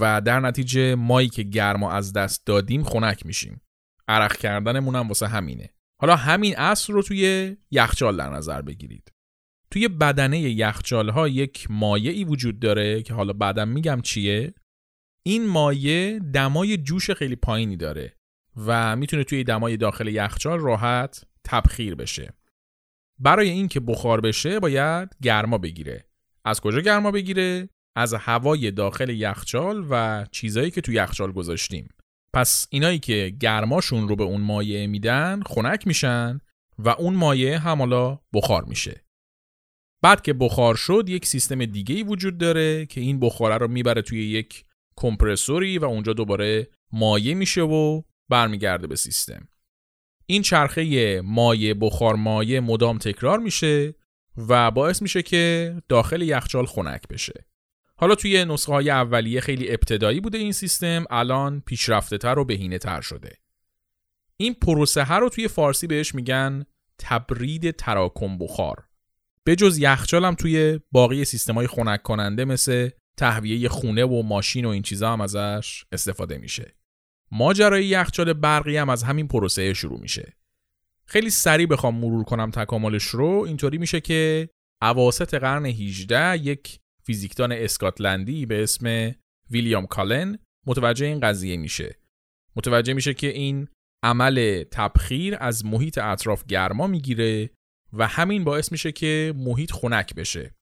[0.00, 3.60] و در نتیجه مایی که گرما از دست دادیم خنک میشیم.
[4.08, 5.70] عرق کردنمون هم واسه همینه.
[6.00, 9.12] حالا همین اصل رو توی یخچال در نظر بگیرید.
[9.70, 14.54] توی بدنه یخچال ها یک مایعی وجود داره که حالا بعدم میگم چیه؟
[15.22, 18.16] این مایع دمای جوش خیلی پایینی داره
[18.66, 22.32] و می‌تونه توی دمای داخل یخچال راحت تبخیر بشه.
[23.18, 26.08] برای اینکه بخار بشه باید گرما بگیره.
[26.44, 31.88] از کجا گرما بگیره؟ از هوای داخل یخچال و چیزایی که تو یخچال گذاشتیم.
[32.32, 36.40] پس اینایی که گرماشون رو به اون مایع میدن خنک میشن
[36.78, 39.05] و اون مایع هم حالا بخار میشه.
[40.06, 44.02] بعد که بخار شد یک سیستم دیگه ای وجود داره که این بخاره رو می‌بره
[44.02, 44.64] توی یک
[44.96, 49.48] کمپرسوری و اونجا دوباره مایع میشه و برمیگرده به سیستم.
[50.26, 53.94] این چرخه مایع بخار مایع مدام تکرار میشه
[54.36, 57.46] و باعث میشه که داخل یخچال خنک بشه.
[57.96, 62.78] حالا توی نسخه های اولیه خیلی ابتدایی بوده این سیستم الان پیشرفته تر و بهینه
[62.78, 63.36] تر شده.
[64.36, 66.64] این پروسه رو توی فارسی بهش میگن
[66.98, 68.85] تبرید تراکم بخار.
[69.46, 74.68] به جز یخچال هم توی باقی سیستمای خنک کننده مثل تهویه خونه و ماشین و
[74.68, 76.76] این چیزا هم ازش استفاده میشه.
[77.30, 80.36] ماجرای یخچال برقی هم از همین پروسه شروع میشه.
[81.06, 84.48] خیلی سریع بخوام مرور کنم تکاملش رو اینطوری میشه که
[84.82, 89.14] اواسط قرن 18 یک فیزیکدان اسکاتلندی به اسم
[89.50, 91.98] ویلیام کالن متوجه این قضیه میشه.
[92.56, 93.68] متوجه میشه که این
[94.04, 97.50] عمل تبخیر از محیط اطراف گرما می‌گیره
[97.92, 100.54] و همین باعث میشه که محیط خنک بشه.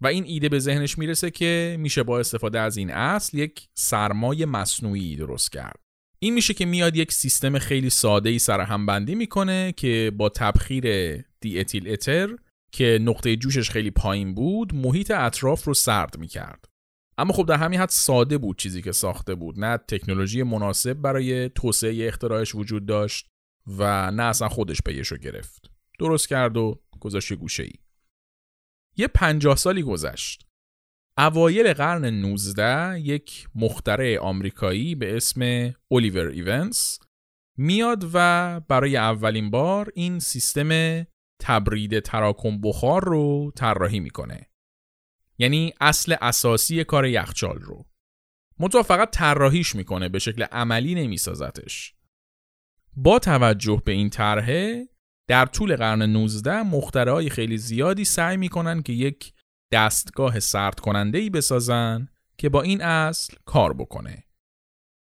[0.00, 4.44] و این ایده به ذهنش می‌رسه که میشه با استفاده از این اصل یک سرمای
[4.44, 5.80] مصنوعی درست کرد.
[6.18, 10.84] این میشه که میاد یک سیستم خیلی ساده ای سرهم بندی می‌کنه که با تبخیر
[11.40, 12.36] دی اتیل اتر
[12.72, 16.64] که نقطه جوشش خیلی پایین بود محیط اطراف رو سرد می‌کرد.
[17.18, 19.60] اما خب در همین حد ساده بود چیزی که ساخته بود.
[19.60, 23.28] نه تکنولوژی مناسب برای توسعه اختراعش وجود داشت
[23.66, 25.75] و نه اصلا خودش پیش رو گرفت.
[25.98, 27.72] درست کرد و گذاشت گوشه ای.
[28.96, 30.46] یه پنجاه سالی گذشت.
[31.18, 36.98] اوایل قرن 19 یک مخترع آمریکایی به اسم الیور ایونس
[37.58, 41.02] میاد و برای اولین بار این سیستم
[41.40, 44.50] تبرید تراکم بخار رو طراحی می‌کنه.
[45.38, 47.86] یعنی اصل اساسی کار یخچال رو.
[48.58, 51.94] منتها فقط طراحیش می‌کنه به شکل عملی نمیسازتش.
[52.96, 54.88] با توجه به این طرحه
[55.28, 59.32] در طول قرن 19 مخترعای خیلی زیادی سعی می‌کنن که یک
[59.72, 62.08] دستگاه سرد کننده ای بسازن
[62.38, 64.24] که با این اصل کار بکنه.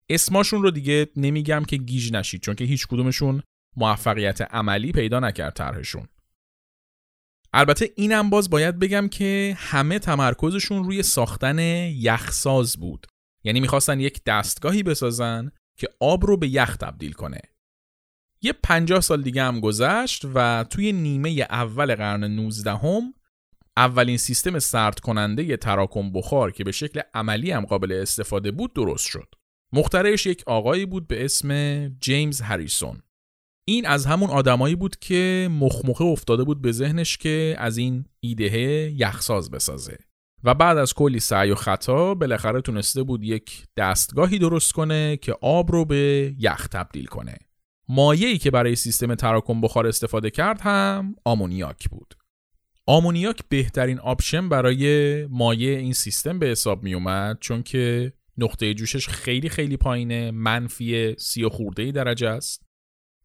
[0.09, 3.43] اسماشون رو دیگه نمیگم که گیج نشید چون که هیچ کدومشون
[3.77, 6.07] موفقیت عملی پیدا نکرد طرحشون.
[7.53, 11.59] البته اینم باز باید بگم که همه تمرکزشون روی ساختن
[11.89, 13.07] یخساز بود.
[13.43, 17.41] یعنی می‌خواستن یک دستگاهی بسازن که آب رو به یخ تبدیل کنه.
[18.43, 23.13] یه پنجاه سال دیگه هم گذشت و توی نیمه اول قرن 19 هم
[23.77, 29.07] اولین سیستم سرد کننده تراکم بخار که به شکل عملی هم قابل استفاده بود درست
[29.07, 29.35] شد.
[29.73, 33.01] مخترعش یک آقایی بود به اسم جیمز هریسون.
[33.67, 38.57] این از همون آدمایی بود که مخمخه افتاده بود به ذهنش که از این ایده
[38.97, 39.97] یخساز بسازه.
[40.43, 45.35] و بعد از کلی سعی و خطا بالاخره تونسته بود یک دستگاهی درست کنه که
[45.41, 47.37] آب رو به یخ تبدیل کنه.
[47.89, 52.15] مایعی که برای سیستم تراکم بخار استفاده کرد هم آمونیاک بود.
[52.85, 59.07] آمونیاک بهترین option برای مایع این سیستم به حساب می اومد چون که نقطه جوشش
[59.07, 62.65] خیلی خیلی پایینه منفی سی و خورده درجه است.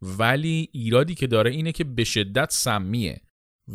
[0.03, 3.21] ولی ایرادی که داره اینه که به شدت سمیه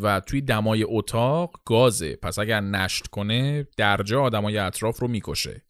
[0.02, 2.16] و توی دمای اتاق گازه.
[2.16, 5.62] پس اگر نشت کنه درجا آدمای اطراف رو می‌کشه.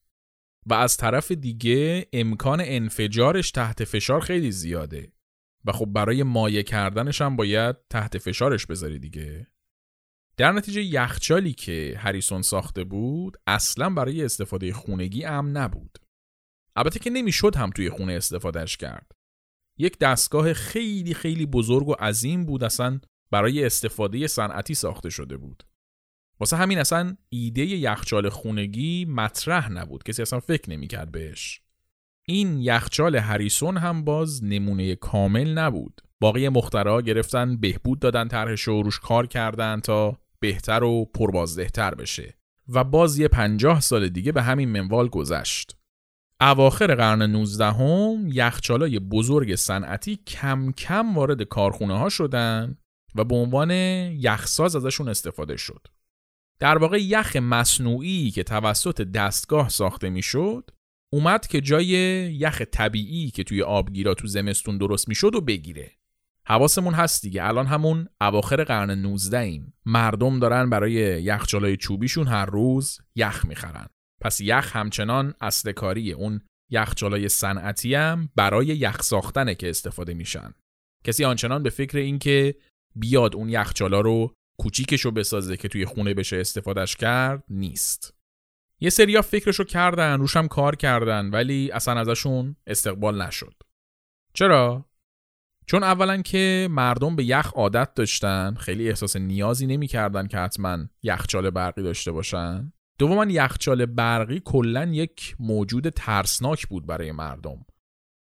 [0.65, 5.11] و از طرف دیگه امکان انفجارش تحت فشار خیلی زیاده.
[5.65, 9.47] و خب برای مایه کردنش هم باید تحت فشارش بذاری دیگه.
[10.37, 15.97] در نتیجه یخچالی که هریسون ساخته بود اصلا برای استفاده خونگی امن نبود.
[16.75, 19.11] البته که نمی‌شد هم توی خونه استفادهش کرد.
[19.77, 22.99] یک دستگاه خیلی خیلی بزرگ و عظیم بود اصلا
[23.31, 25.63] برای استفاده صنعتی ساخته شده بود.
[26.43, 30.03] واسه همین اصلا ایده یخچال خونگی مطرح نبود.
[30.03, 31.61] کسی اصلا فکر نمی‌کرد بهش.
[32.27, 36.01] این یخچال هریسون هم باز نمونه کامل نبود.
[36.19, 42.37] باقی مخترعا گرفتن بهبود دادن طرحش و روش کار کردن تا بهتر و پربازدهتر بشه.
[42.69, 45.77] و باز یه پنجاه سال دیگه به همین منوال گذشت.
[46.41, 52.77] اواخر قرن 19 هم یخچالای بزرگ صنعتی کم کم وارد کارخونه ها شدن
[53.15, 55.87] و به عنوان یخساز ازشون استفاده شد.
[56.59, 60.69] در واقع یخ مصنوعی که توسط دستگاه ساخته می‌شد
[61.13, 61.87] اومد که جای
[62.33, 65.91] یخ طبیعی که توی آبگیرا تو زمستون درست می‌شد و بگیره.
[66.45, 69.73] حواسمون هست دیگه الان همون اواخر قرن 19 ایم.
[69.85, 70.93] مردم دارن برای
[71.23, 73.87] یخچالای چوبیشون هر روز یخ می‌خرن.
[74.21, 80.53] پس یخ همچنان اصل کاری اون یخچالای صنعتی هم برای یخ ساختنه که استفاده میشن.
[81.03, 82.55] کسی آنچنان به فکر اینکه
[82.95, 88.13] بیاد اون یخچالا رو کوچیکشو بسازه که توی خونه بشه استفادهش کرد نیست.
[88.79, 93.53] یه سریا فکرشو کردن روشم کار کردن ولی اصلا ازشون استقبال نشد.
[94.33, 94.85] چرا؟
[95.65, 101.49] چون اولا که مردم به یخ عادت داشتن خیلی احساس نیازی نمی‌کردن که حتما یخچال
[101.49, 107.65] برقی داشته باشن دوما یخچال برقی کلا یک موجود ترسناک بود برای مردم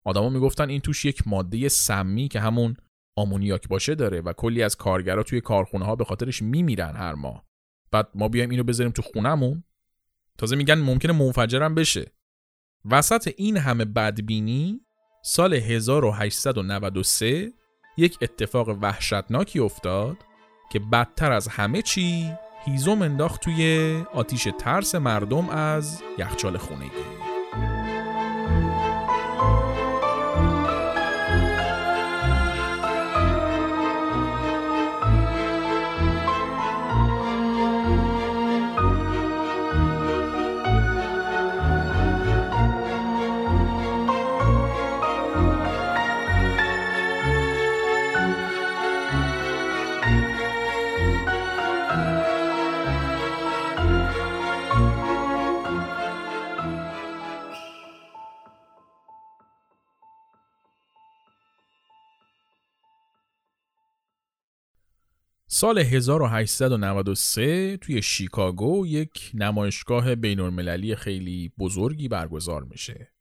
[0.06, 2.78] آدما می‌گفتن این توش یک ماده سمی که همون
[3.22, 7.46] آمونیاک باشه داره و کلی از کارگرا توی کارخونه ها به خاطرش میمیرن هر ماه.
[7.92, 9.64] بعد ما بیایم اینو بذاریم تو خونمون.
[10.38, 12.12] تازه میگن ممکنه منفجرم بشه.
[12.92, 14.82] وسط این همه بدبینی
[15.24, 17.52] سال 1893
[17.98, 20.18] یک اتفاق وحشتناکی افتاد
[20.72, 22.32] که بدتر از همه چی
[22.66, 27.21] هیزم انداخت توی آتیش ترس مردم از یخچال خونگی.
[65.62, 73.14] سال 1893 توی شیکاگو یک نمایشگاه بین خیلی بزرگی برگزار میشه.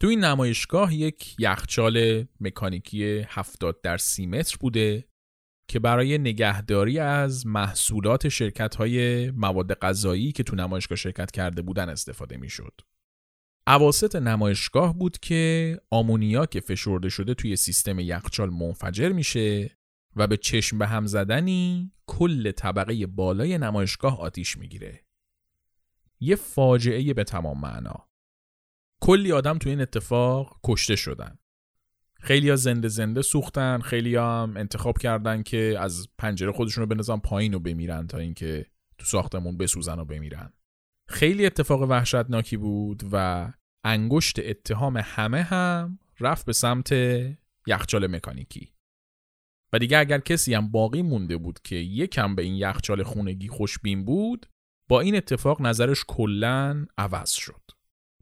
[0.00, 5.04] تو این نمایشگاه یک یخچال مکانیکی 70 در سی متر بوده
[5.68, 11.88] که برای نگهداری از محصولات شرکت های مواد غذایی که تو نمایشگاه شرکت کرده بودن
[11.88, 12.72] استفاده می‌شد.
[13.66, 19.79] عواست نمایشگاه بود که آمونیا که فشرده شده توی سیستم یخچال منفجر میشه
[20.20, 25.04] و به چشم به هم زدنی کل طبقه بالای نمایشگاه آتیش می‌گیره.
[26.20, 28.08] یه فاجعه به تمام معنا.
[29.00, 31.38] کلی آدم تو این اتفاق کشته شدن.
[32.20, 37.20] خیلی ها زنده زنده سوختن، خیلی هم انتخاب کردن که از پنجره خودشون رو بنظام
[37.20, 38.66] پایین رو بمیرن تا اینکه
[38.98, 40.52] تو ساختمون بسوزن و بمیرن.
[41.08, 43.48] خیلی اتفاق وحشتناکی بود و
[43.84, 46.92] انگشت اتهام همه هم رفت به سمت
[47.66, 48.72] یخچال مکانیکی.
[49.72, 54.04] و دیگه اگر کسی هم باقی مونده بود که یکم به این یخچال خونگی خوشبین
[54.04, 54.46] بود
[54.88, 57.60] با این اتفاق نظرش کلا عوض شد.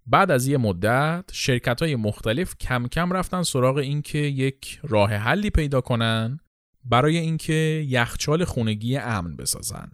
[0.07, 5.51] بعد از یه مدت شرکت های مختلف کم کم رفتن سراغ اینکه یک راه حلی
[5.51, 6.41] پیدا کنن
[6.85, 9.91] برای اینکه یخچال خونگی امن بسازن.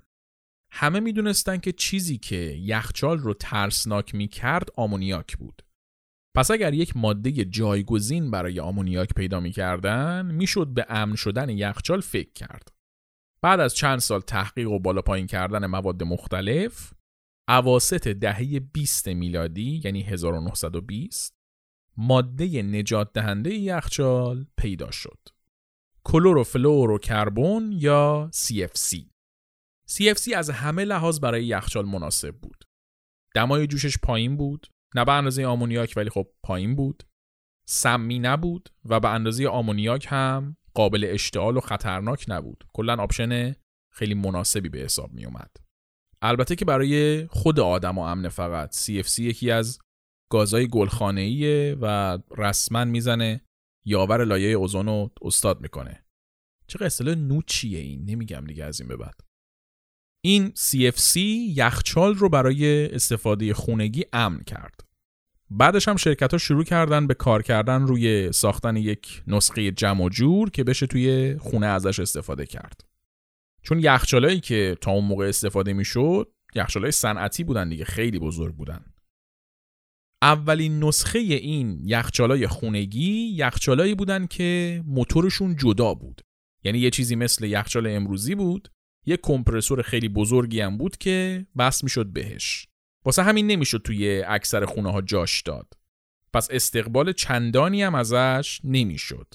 [0.71, 5.64] همه می‌دونستن که چیزی که یخچال رو ترسناک می کرد آمونیاک بود.
[6.35, 12.33] پس اگر یک ماده جایگزین برای آمونیاک پیدا می‌کردن می‌شد به امن شدن یخچال فکر
[12.33, 12.69] کرد.
[13.43, 16.93] بعد از چند سال تحقیق و بالا پایین کردن مواد مختلف،
[17.49, 21.35] اواسط دهه 20 میلادی یعنی 1920
[21.97, 25.19] ماده نجات دهنده یخچال پیدا شد.
[26.05, 28.99] کلوروفلوروکربن یا CFC.
[29.91, 32.65] CFC از همه لحاظ برای یخچال مناسب بود.
[33.35, 37.03] دمای جوشش پایین بود، نه به اندازه آمونیاک ولی خب پایین بود.
[37.69, 42.65] سمی نبود و به اندازه آمونیاک هم قابل اشتعال و خطرناک نبود.
[42.73, 43.55] کلا option
[43.93, 45.57] خیلی مناسبی به حساب می اومد.
[46.23, 49.79] البته که برای خود آدما امنه فقط CFC یکی از
[50.31, 53.41] گازهای گلخانه‌ایه و رسما می‌زنه
[53.87, 56.05] یه ور لایه اوزون رو استاد می‌کنه
[56.67, 59.21] چه اصطلاح نوچیه این نمیگم دیگه از این به بعد
[60.25, 61.17] این CFC
[61.57, 64.84] یخچال رو برای استفاده خونگی امن کرد
[65.57, 70.09] بعدش هم شرکت ها شروع کردن به کار کردن روی ساختن یک نسخه جمع و
[70.09, 72.85] جور که بشه توی خونه ازش استفاده کرد.
[73.63, 78.85] چون یخچالایی که تا اون موقع استفاده می‌شد یخچالای صنعتی بودن دیگه خیلی بزرگ بودن.
[80.23, 86.21] اولین نسخه این یخچالای خونگی یخچالایی بودن که موتورشون جدا بود.
[86.65, 88.69] یعنی یه چیزی مثل یخچال امروزی بود
[89.07, 92.69] یه کمپرسور خیلی بزرگی هم بود که بس می‌شد بهش.
[93.05, 95.73] واسه همین نمی‌شد توی اکثر خونه ها جاش داد.
[96.33, 99.35] پس استقبال چندانی هم ازش نمی‌شد.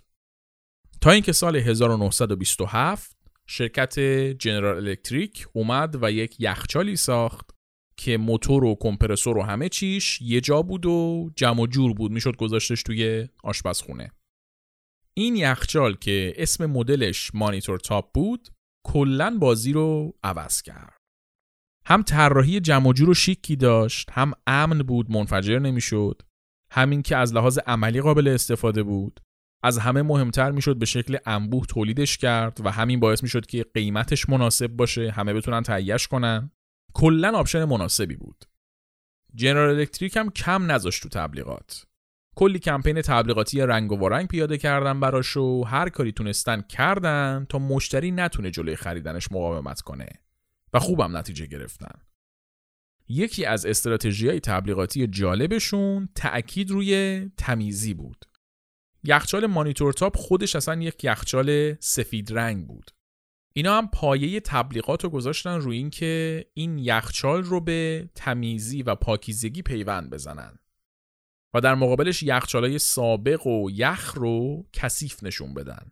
[1.02, 3.18] تا اینکه سال 1927
[3.48, 4.00] شرکت
[4.40, 7.50] جنرال الکتریک اومد و یک یخچالی ساخت
[7.98, 12.12] که موتور و کمپرسور و همه چیش یه جا بود و جمع و جور بود.
[12.12, 14.12] می‌شد گذاشتش توی آشپزخونه.
[15.14, 18.50] این یخچال که اسم مدلش Monitor Top بود
[18.84, 20.99] کلا بازی رو عوض کرد.
[21.90, 26.22] هم طراحی جمع و جور و شیکی داشت هم امن بود منفجر نمی‌شد.
[26.72, 29.20] همین که از لحاظ عملی قابل استفاده بود.
[29.64, 34.30] از همه مهمتر می‌شد به شکل انبوه تولیدش کرد و همین باعث می‌شد که قیمتش
[34.30, 36.52] مناسب باشه همه بتونن تهیهش کنن.
[36.94, 38.46] کلا option مناسبی بود.
[39.36, 41.86] جنرال الکتریک هم کم نذاشت تو تبلیغات.
[42.36, 47.60] کلی کمپین تبلیغاتی رنگ و وارنگ پیاده کردن براش و هر کاری تونستن کردن تا
[47.60, 50.10] مشتری نتونه جلوی خریدنش مقاومت کنه.
[50.74, 52.02] و خوبم نتیجه گرفتن.
[53.08, 58.26] یکی از استراتژی تبلیغاتی جالبشون تأکید روی تمیزی بود.
[59.04, 62.92] یخچال مانیتور تاپ خودش اصلا یک یخچال سفید رنگ بود.
[63.54, 68.96] اینا هم پایه تبلیغات رو گذاشتن روی این که این یخچال رو به تمیزی و
[68.96, 70.60] پاکیزگی پیوند بزنن.
[71.54, 75.92] و در مقابلش یخچالای سابق و یخ رو کثیف نشون بدن.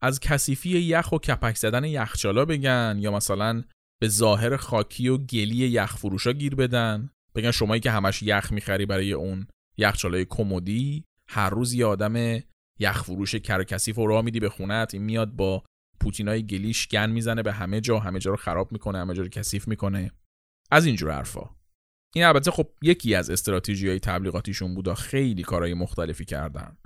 [0.00, 3.62] از کثیفی یخ و کپک زدن یخچالا بگن یا مثلا
[4.02, 7.10] به ظاهر خاکی و گلی یخ فروشا گیر بدن.
[7.34, 9.46] بگن شمایی که همش یخ می‌خری برای اون
[9.76, 12.42] یخچالای کمدی هر روز یه آدم
[12.78, 15.62] یخ فروش کر کثیف و راه میدی به خونت این میاد با
[16.00, 19.28] پوتینای گلیش گن می‌زنه به همه جا همه جا رو خراب می‌کنه همه جا رو
[19.28, 20.10] کثیف می‌کنه.
[20.70, 21.50] از اینجور حرفا.
[22.14, 26.76] این البته خب یکی از استراتژی های تبلیغاتیشون بودا خیلی کارهای مختلفی کردن.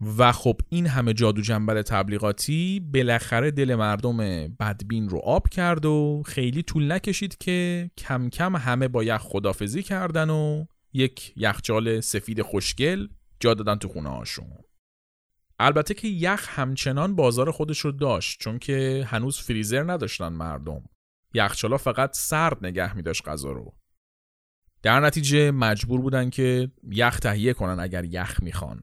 [0.00, 4.16] و خب این همه جادو جنبل تبلیغاتی بالاخره دل مردم
[4.48, 9.82] بدبین رو آب کرد و خیلی طول نکشید که کم کم همه با یخ خدافزی
[9.82, 13.08] کردن و یک یخچال سفید خوشگل
[13.40, 14.46] جا دادن تو خونه هاشون.
[15.58, 20.84] البته که یخ همچنان بازار خودش رو داشت چون که هنوز فریزر نداشتن مردم.
[21.34, 23.74] یخچالا فقط سرد نگه می داشت غذا رو.
[24.82, 28.82] در نتیجه مجبور بودن که یخ تهیه کنن اگر یخ می‌خوان.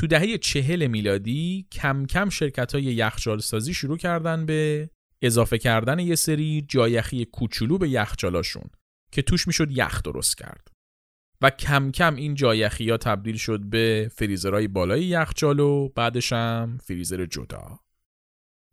[0.00, 4.90] تو دهه چهل میلادی کم کم شرکت های یخچال سازی شروع کردن به
[5.22, 8.70] اضافه کردن یه سری جایخی کوچولو به یخچالاشون
[9.12, 10.68] که توش می‌شد یخ درست کرد.
[11.42, 16.78] و کم کم این جایخی ها تبدیل شد به فریزرهای بالای یخچال و بعدش هم
[16.84, 17.78] فریزر جدا.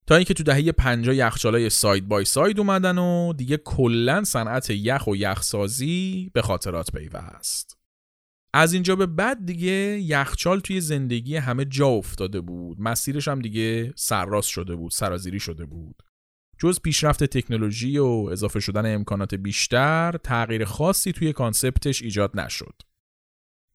[0.07, 5.07] تا اینکه تو دهه 50 یخچالای side by side اومدن و دیگه کلا صنعت یخ
[5.07, 7.76] و یخسازی به خاطرات پیوست.
[8.57, 13.93] از اینجا به بعد دیگه یخچال توی زندگی همه جا افتاده بود مسیرش هم دیگه
[13.95, 16.03] سرراست شده بود سرازیری شده بود
[16.59, 22.81] جز پیشرفت تکنولوژی و اضافه شدن امکانات بیشتر تغییر خاصی توی concept ش ایجاد نشد.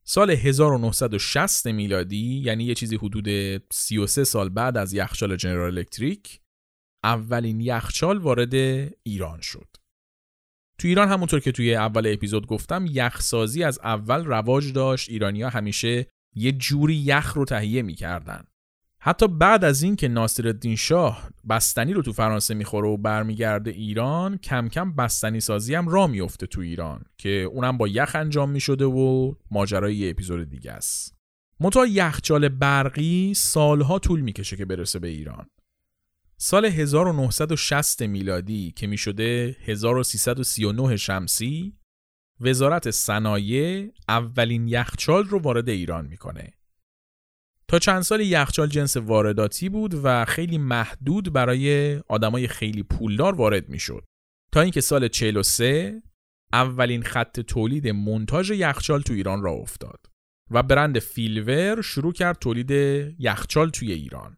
[0.03, 3.27] سال 1960 میلادی یعنی یه چیزی حدود
[3.71, 6.39] 33 سال بعد از یخچال جنرال الکتریک
[7.03, 8.53] اولین یخچال وارد
[9.03, 9.82] ایران شد.
[10.77, 15.09] تو ایران همونطور که توی اول اپیزود گفتم یخسازی از اول رواج داشت.
[15.09, 18.43] ایرانیا همیشه یه جوری یخ رو تهیه می‌کردن.
[18.99, 24.69] حتی بعد از اینکه ناصرالدین شاه بستنی رو تو فرانسه می‌خوره و برمیگرده ایران کم
[24.69, 29.33] کم بستنی سازی هم را میفته تو ایران که اونم با یخ انجام می‌شده و
[29.51, 31.15] ماجرای یه اپیزود دیگه است.
[31.59, 35.45] منتها یخچال برقی سالها طول می‌کشه که برسه به ایران.
[36.45, 41.73] سال 1960 میلادی که می‌شده 1339 شمسی
[42.39, 46.53] وزارت صنایع اولین یخچال رو وارد ایران می‌کنه.
[47.67, 53.69] تا چند سال یخچال جنس وارداتی بود و خیلی محدود برای آدمای خیلی پولدار وارد
[53.69, 54.03] می‌شد.
[54.51, 56.01] تا اینکه سال 43
[56.53, 60.05] اولین خط تولید منتاژ یخچال تو ایران را افتاد
[60.51, 62.71] و برند فیلور شروع کرد تولید
[63.19, 64.37] یخچال توی ایران.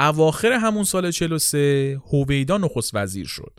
[0.00, 3.58] اواخر همون سال 43 هویدا نخست وزیر شد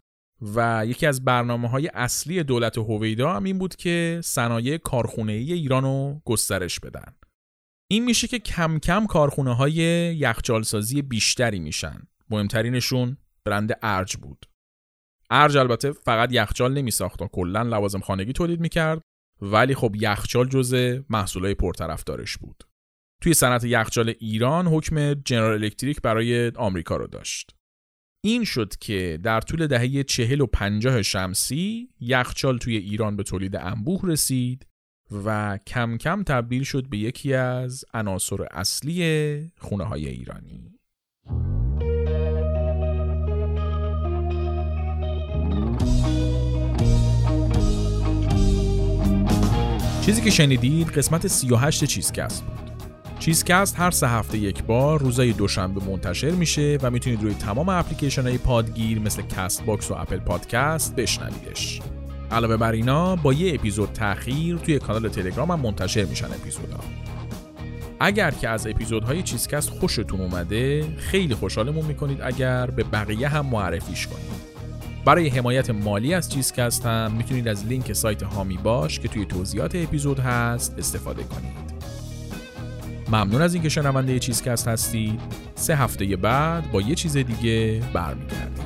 [0.55, 5.53] و یکی از برنامه های اصلی دولت هویدا هم این بود که صنایع کارخونه ای
[5.53, 7.15] ایران رو گسترش بدن.
[7.91, 9.73] این میشه که کم کم کارخونه های
[10.15, 12.01] یخچالسازی بیشتری میشن.
[12.29, 14.45] مهمترینشون برند ارج بود.
[15.29, 19.01] ارج البته فقط یخچال نمی ساخت و کلا لوازم خانگی تولید می‌کرد
[19.41, 22.63] ولی خب یخچال جزء محصولای پرطرفدارش بود.
[23.21, 27.55] توی صنعت یخچال ایران حکم جنرال الکتریک برای آمریکا رو داشت.
[28.23, 33.55] این شد که در طول دهه چهل و پنجاه شمسی یخچال توی ایران به تولید
[33.55, 34.67] انبوه رسید
[35.25, 40.71] و کم کم تبدیل شد به یکی از عناصر اصلی خونه های ایرانی.
[50.05, 52.70] چیزی که شنیدید قسمت 38 چیزکست بود.
[53.21, 58.21] چیزکست هر سه هفته یک بار روزای دوشنبه منتشر میشه و می‌تونید روی تمام اپلیکیشن
[58.21, 61.81] های پادگیر مثل کست باکس و اپل پادکست بشنویدش.
[62.31, 66.79] علاوه بر اینا با یه اپیزود تاخیر توی کانال تلگرام هم منتشر میشن اپیزودها.
[67.99, 74.07] اگر که از اپیزودهای چیزکست خوشتون اومده خیلی خوشحالمون می‌کنید اگر به بقیه هم معرفیش
[74.07, 74.51] کنید.
[75.05, 79.75] برای حمایت مالی از چیزکست هم می‌تونید از لینک سایت هامی باش که توی توضیحات
[79.75, 81.70] اپیزود هست استفاده کنید.
[83.11, 85.21] ممنون از اینکه شنونده چیزکست هستید.
[85.55, 88.60] سه هفته بعد با یه چیز دیگه برمیگردیم.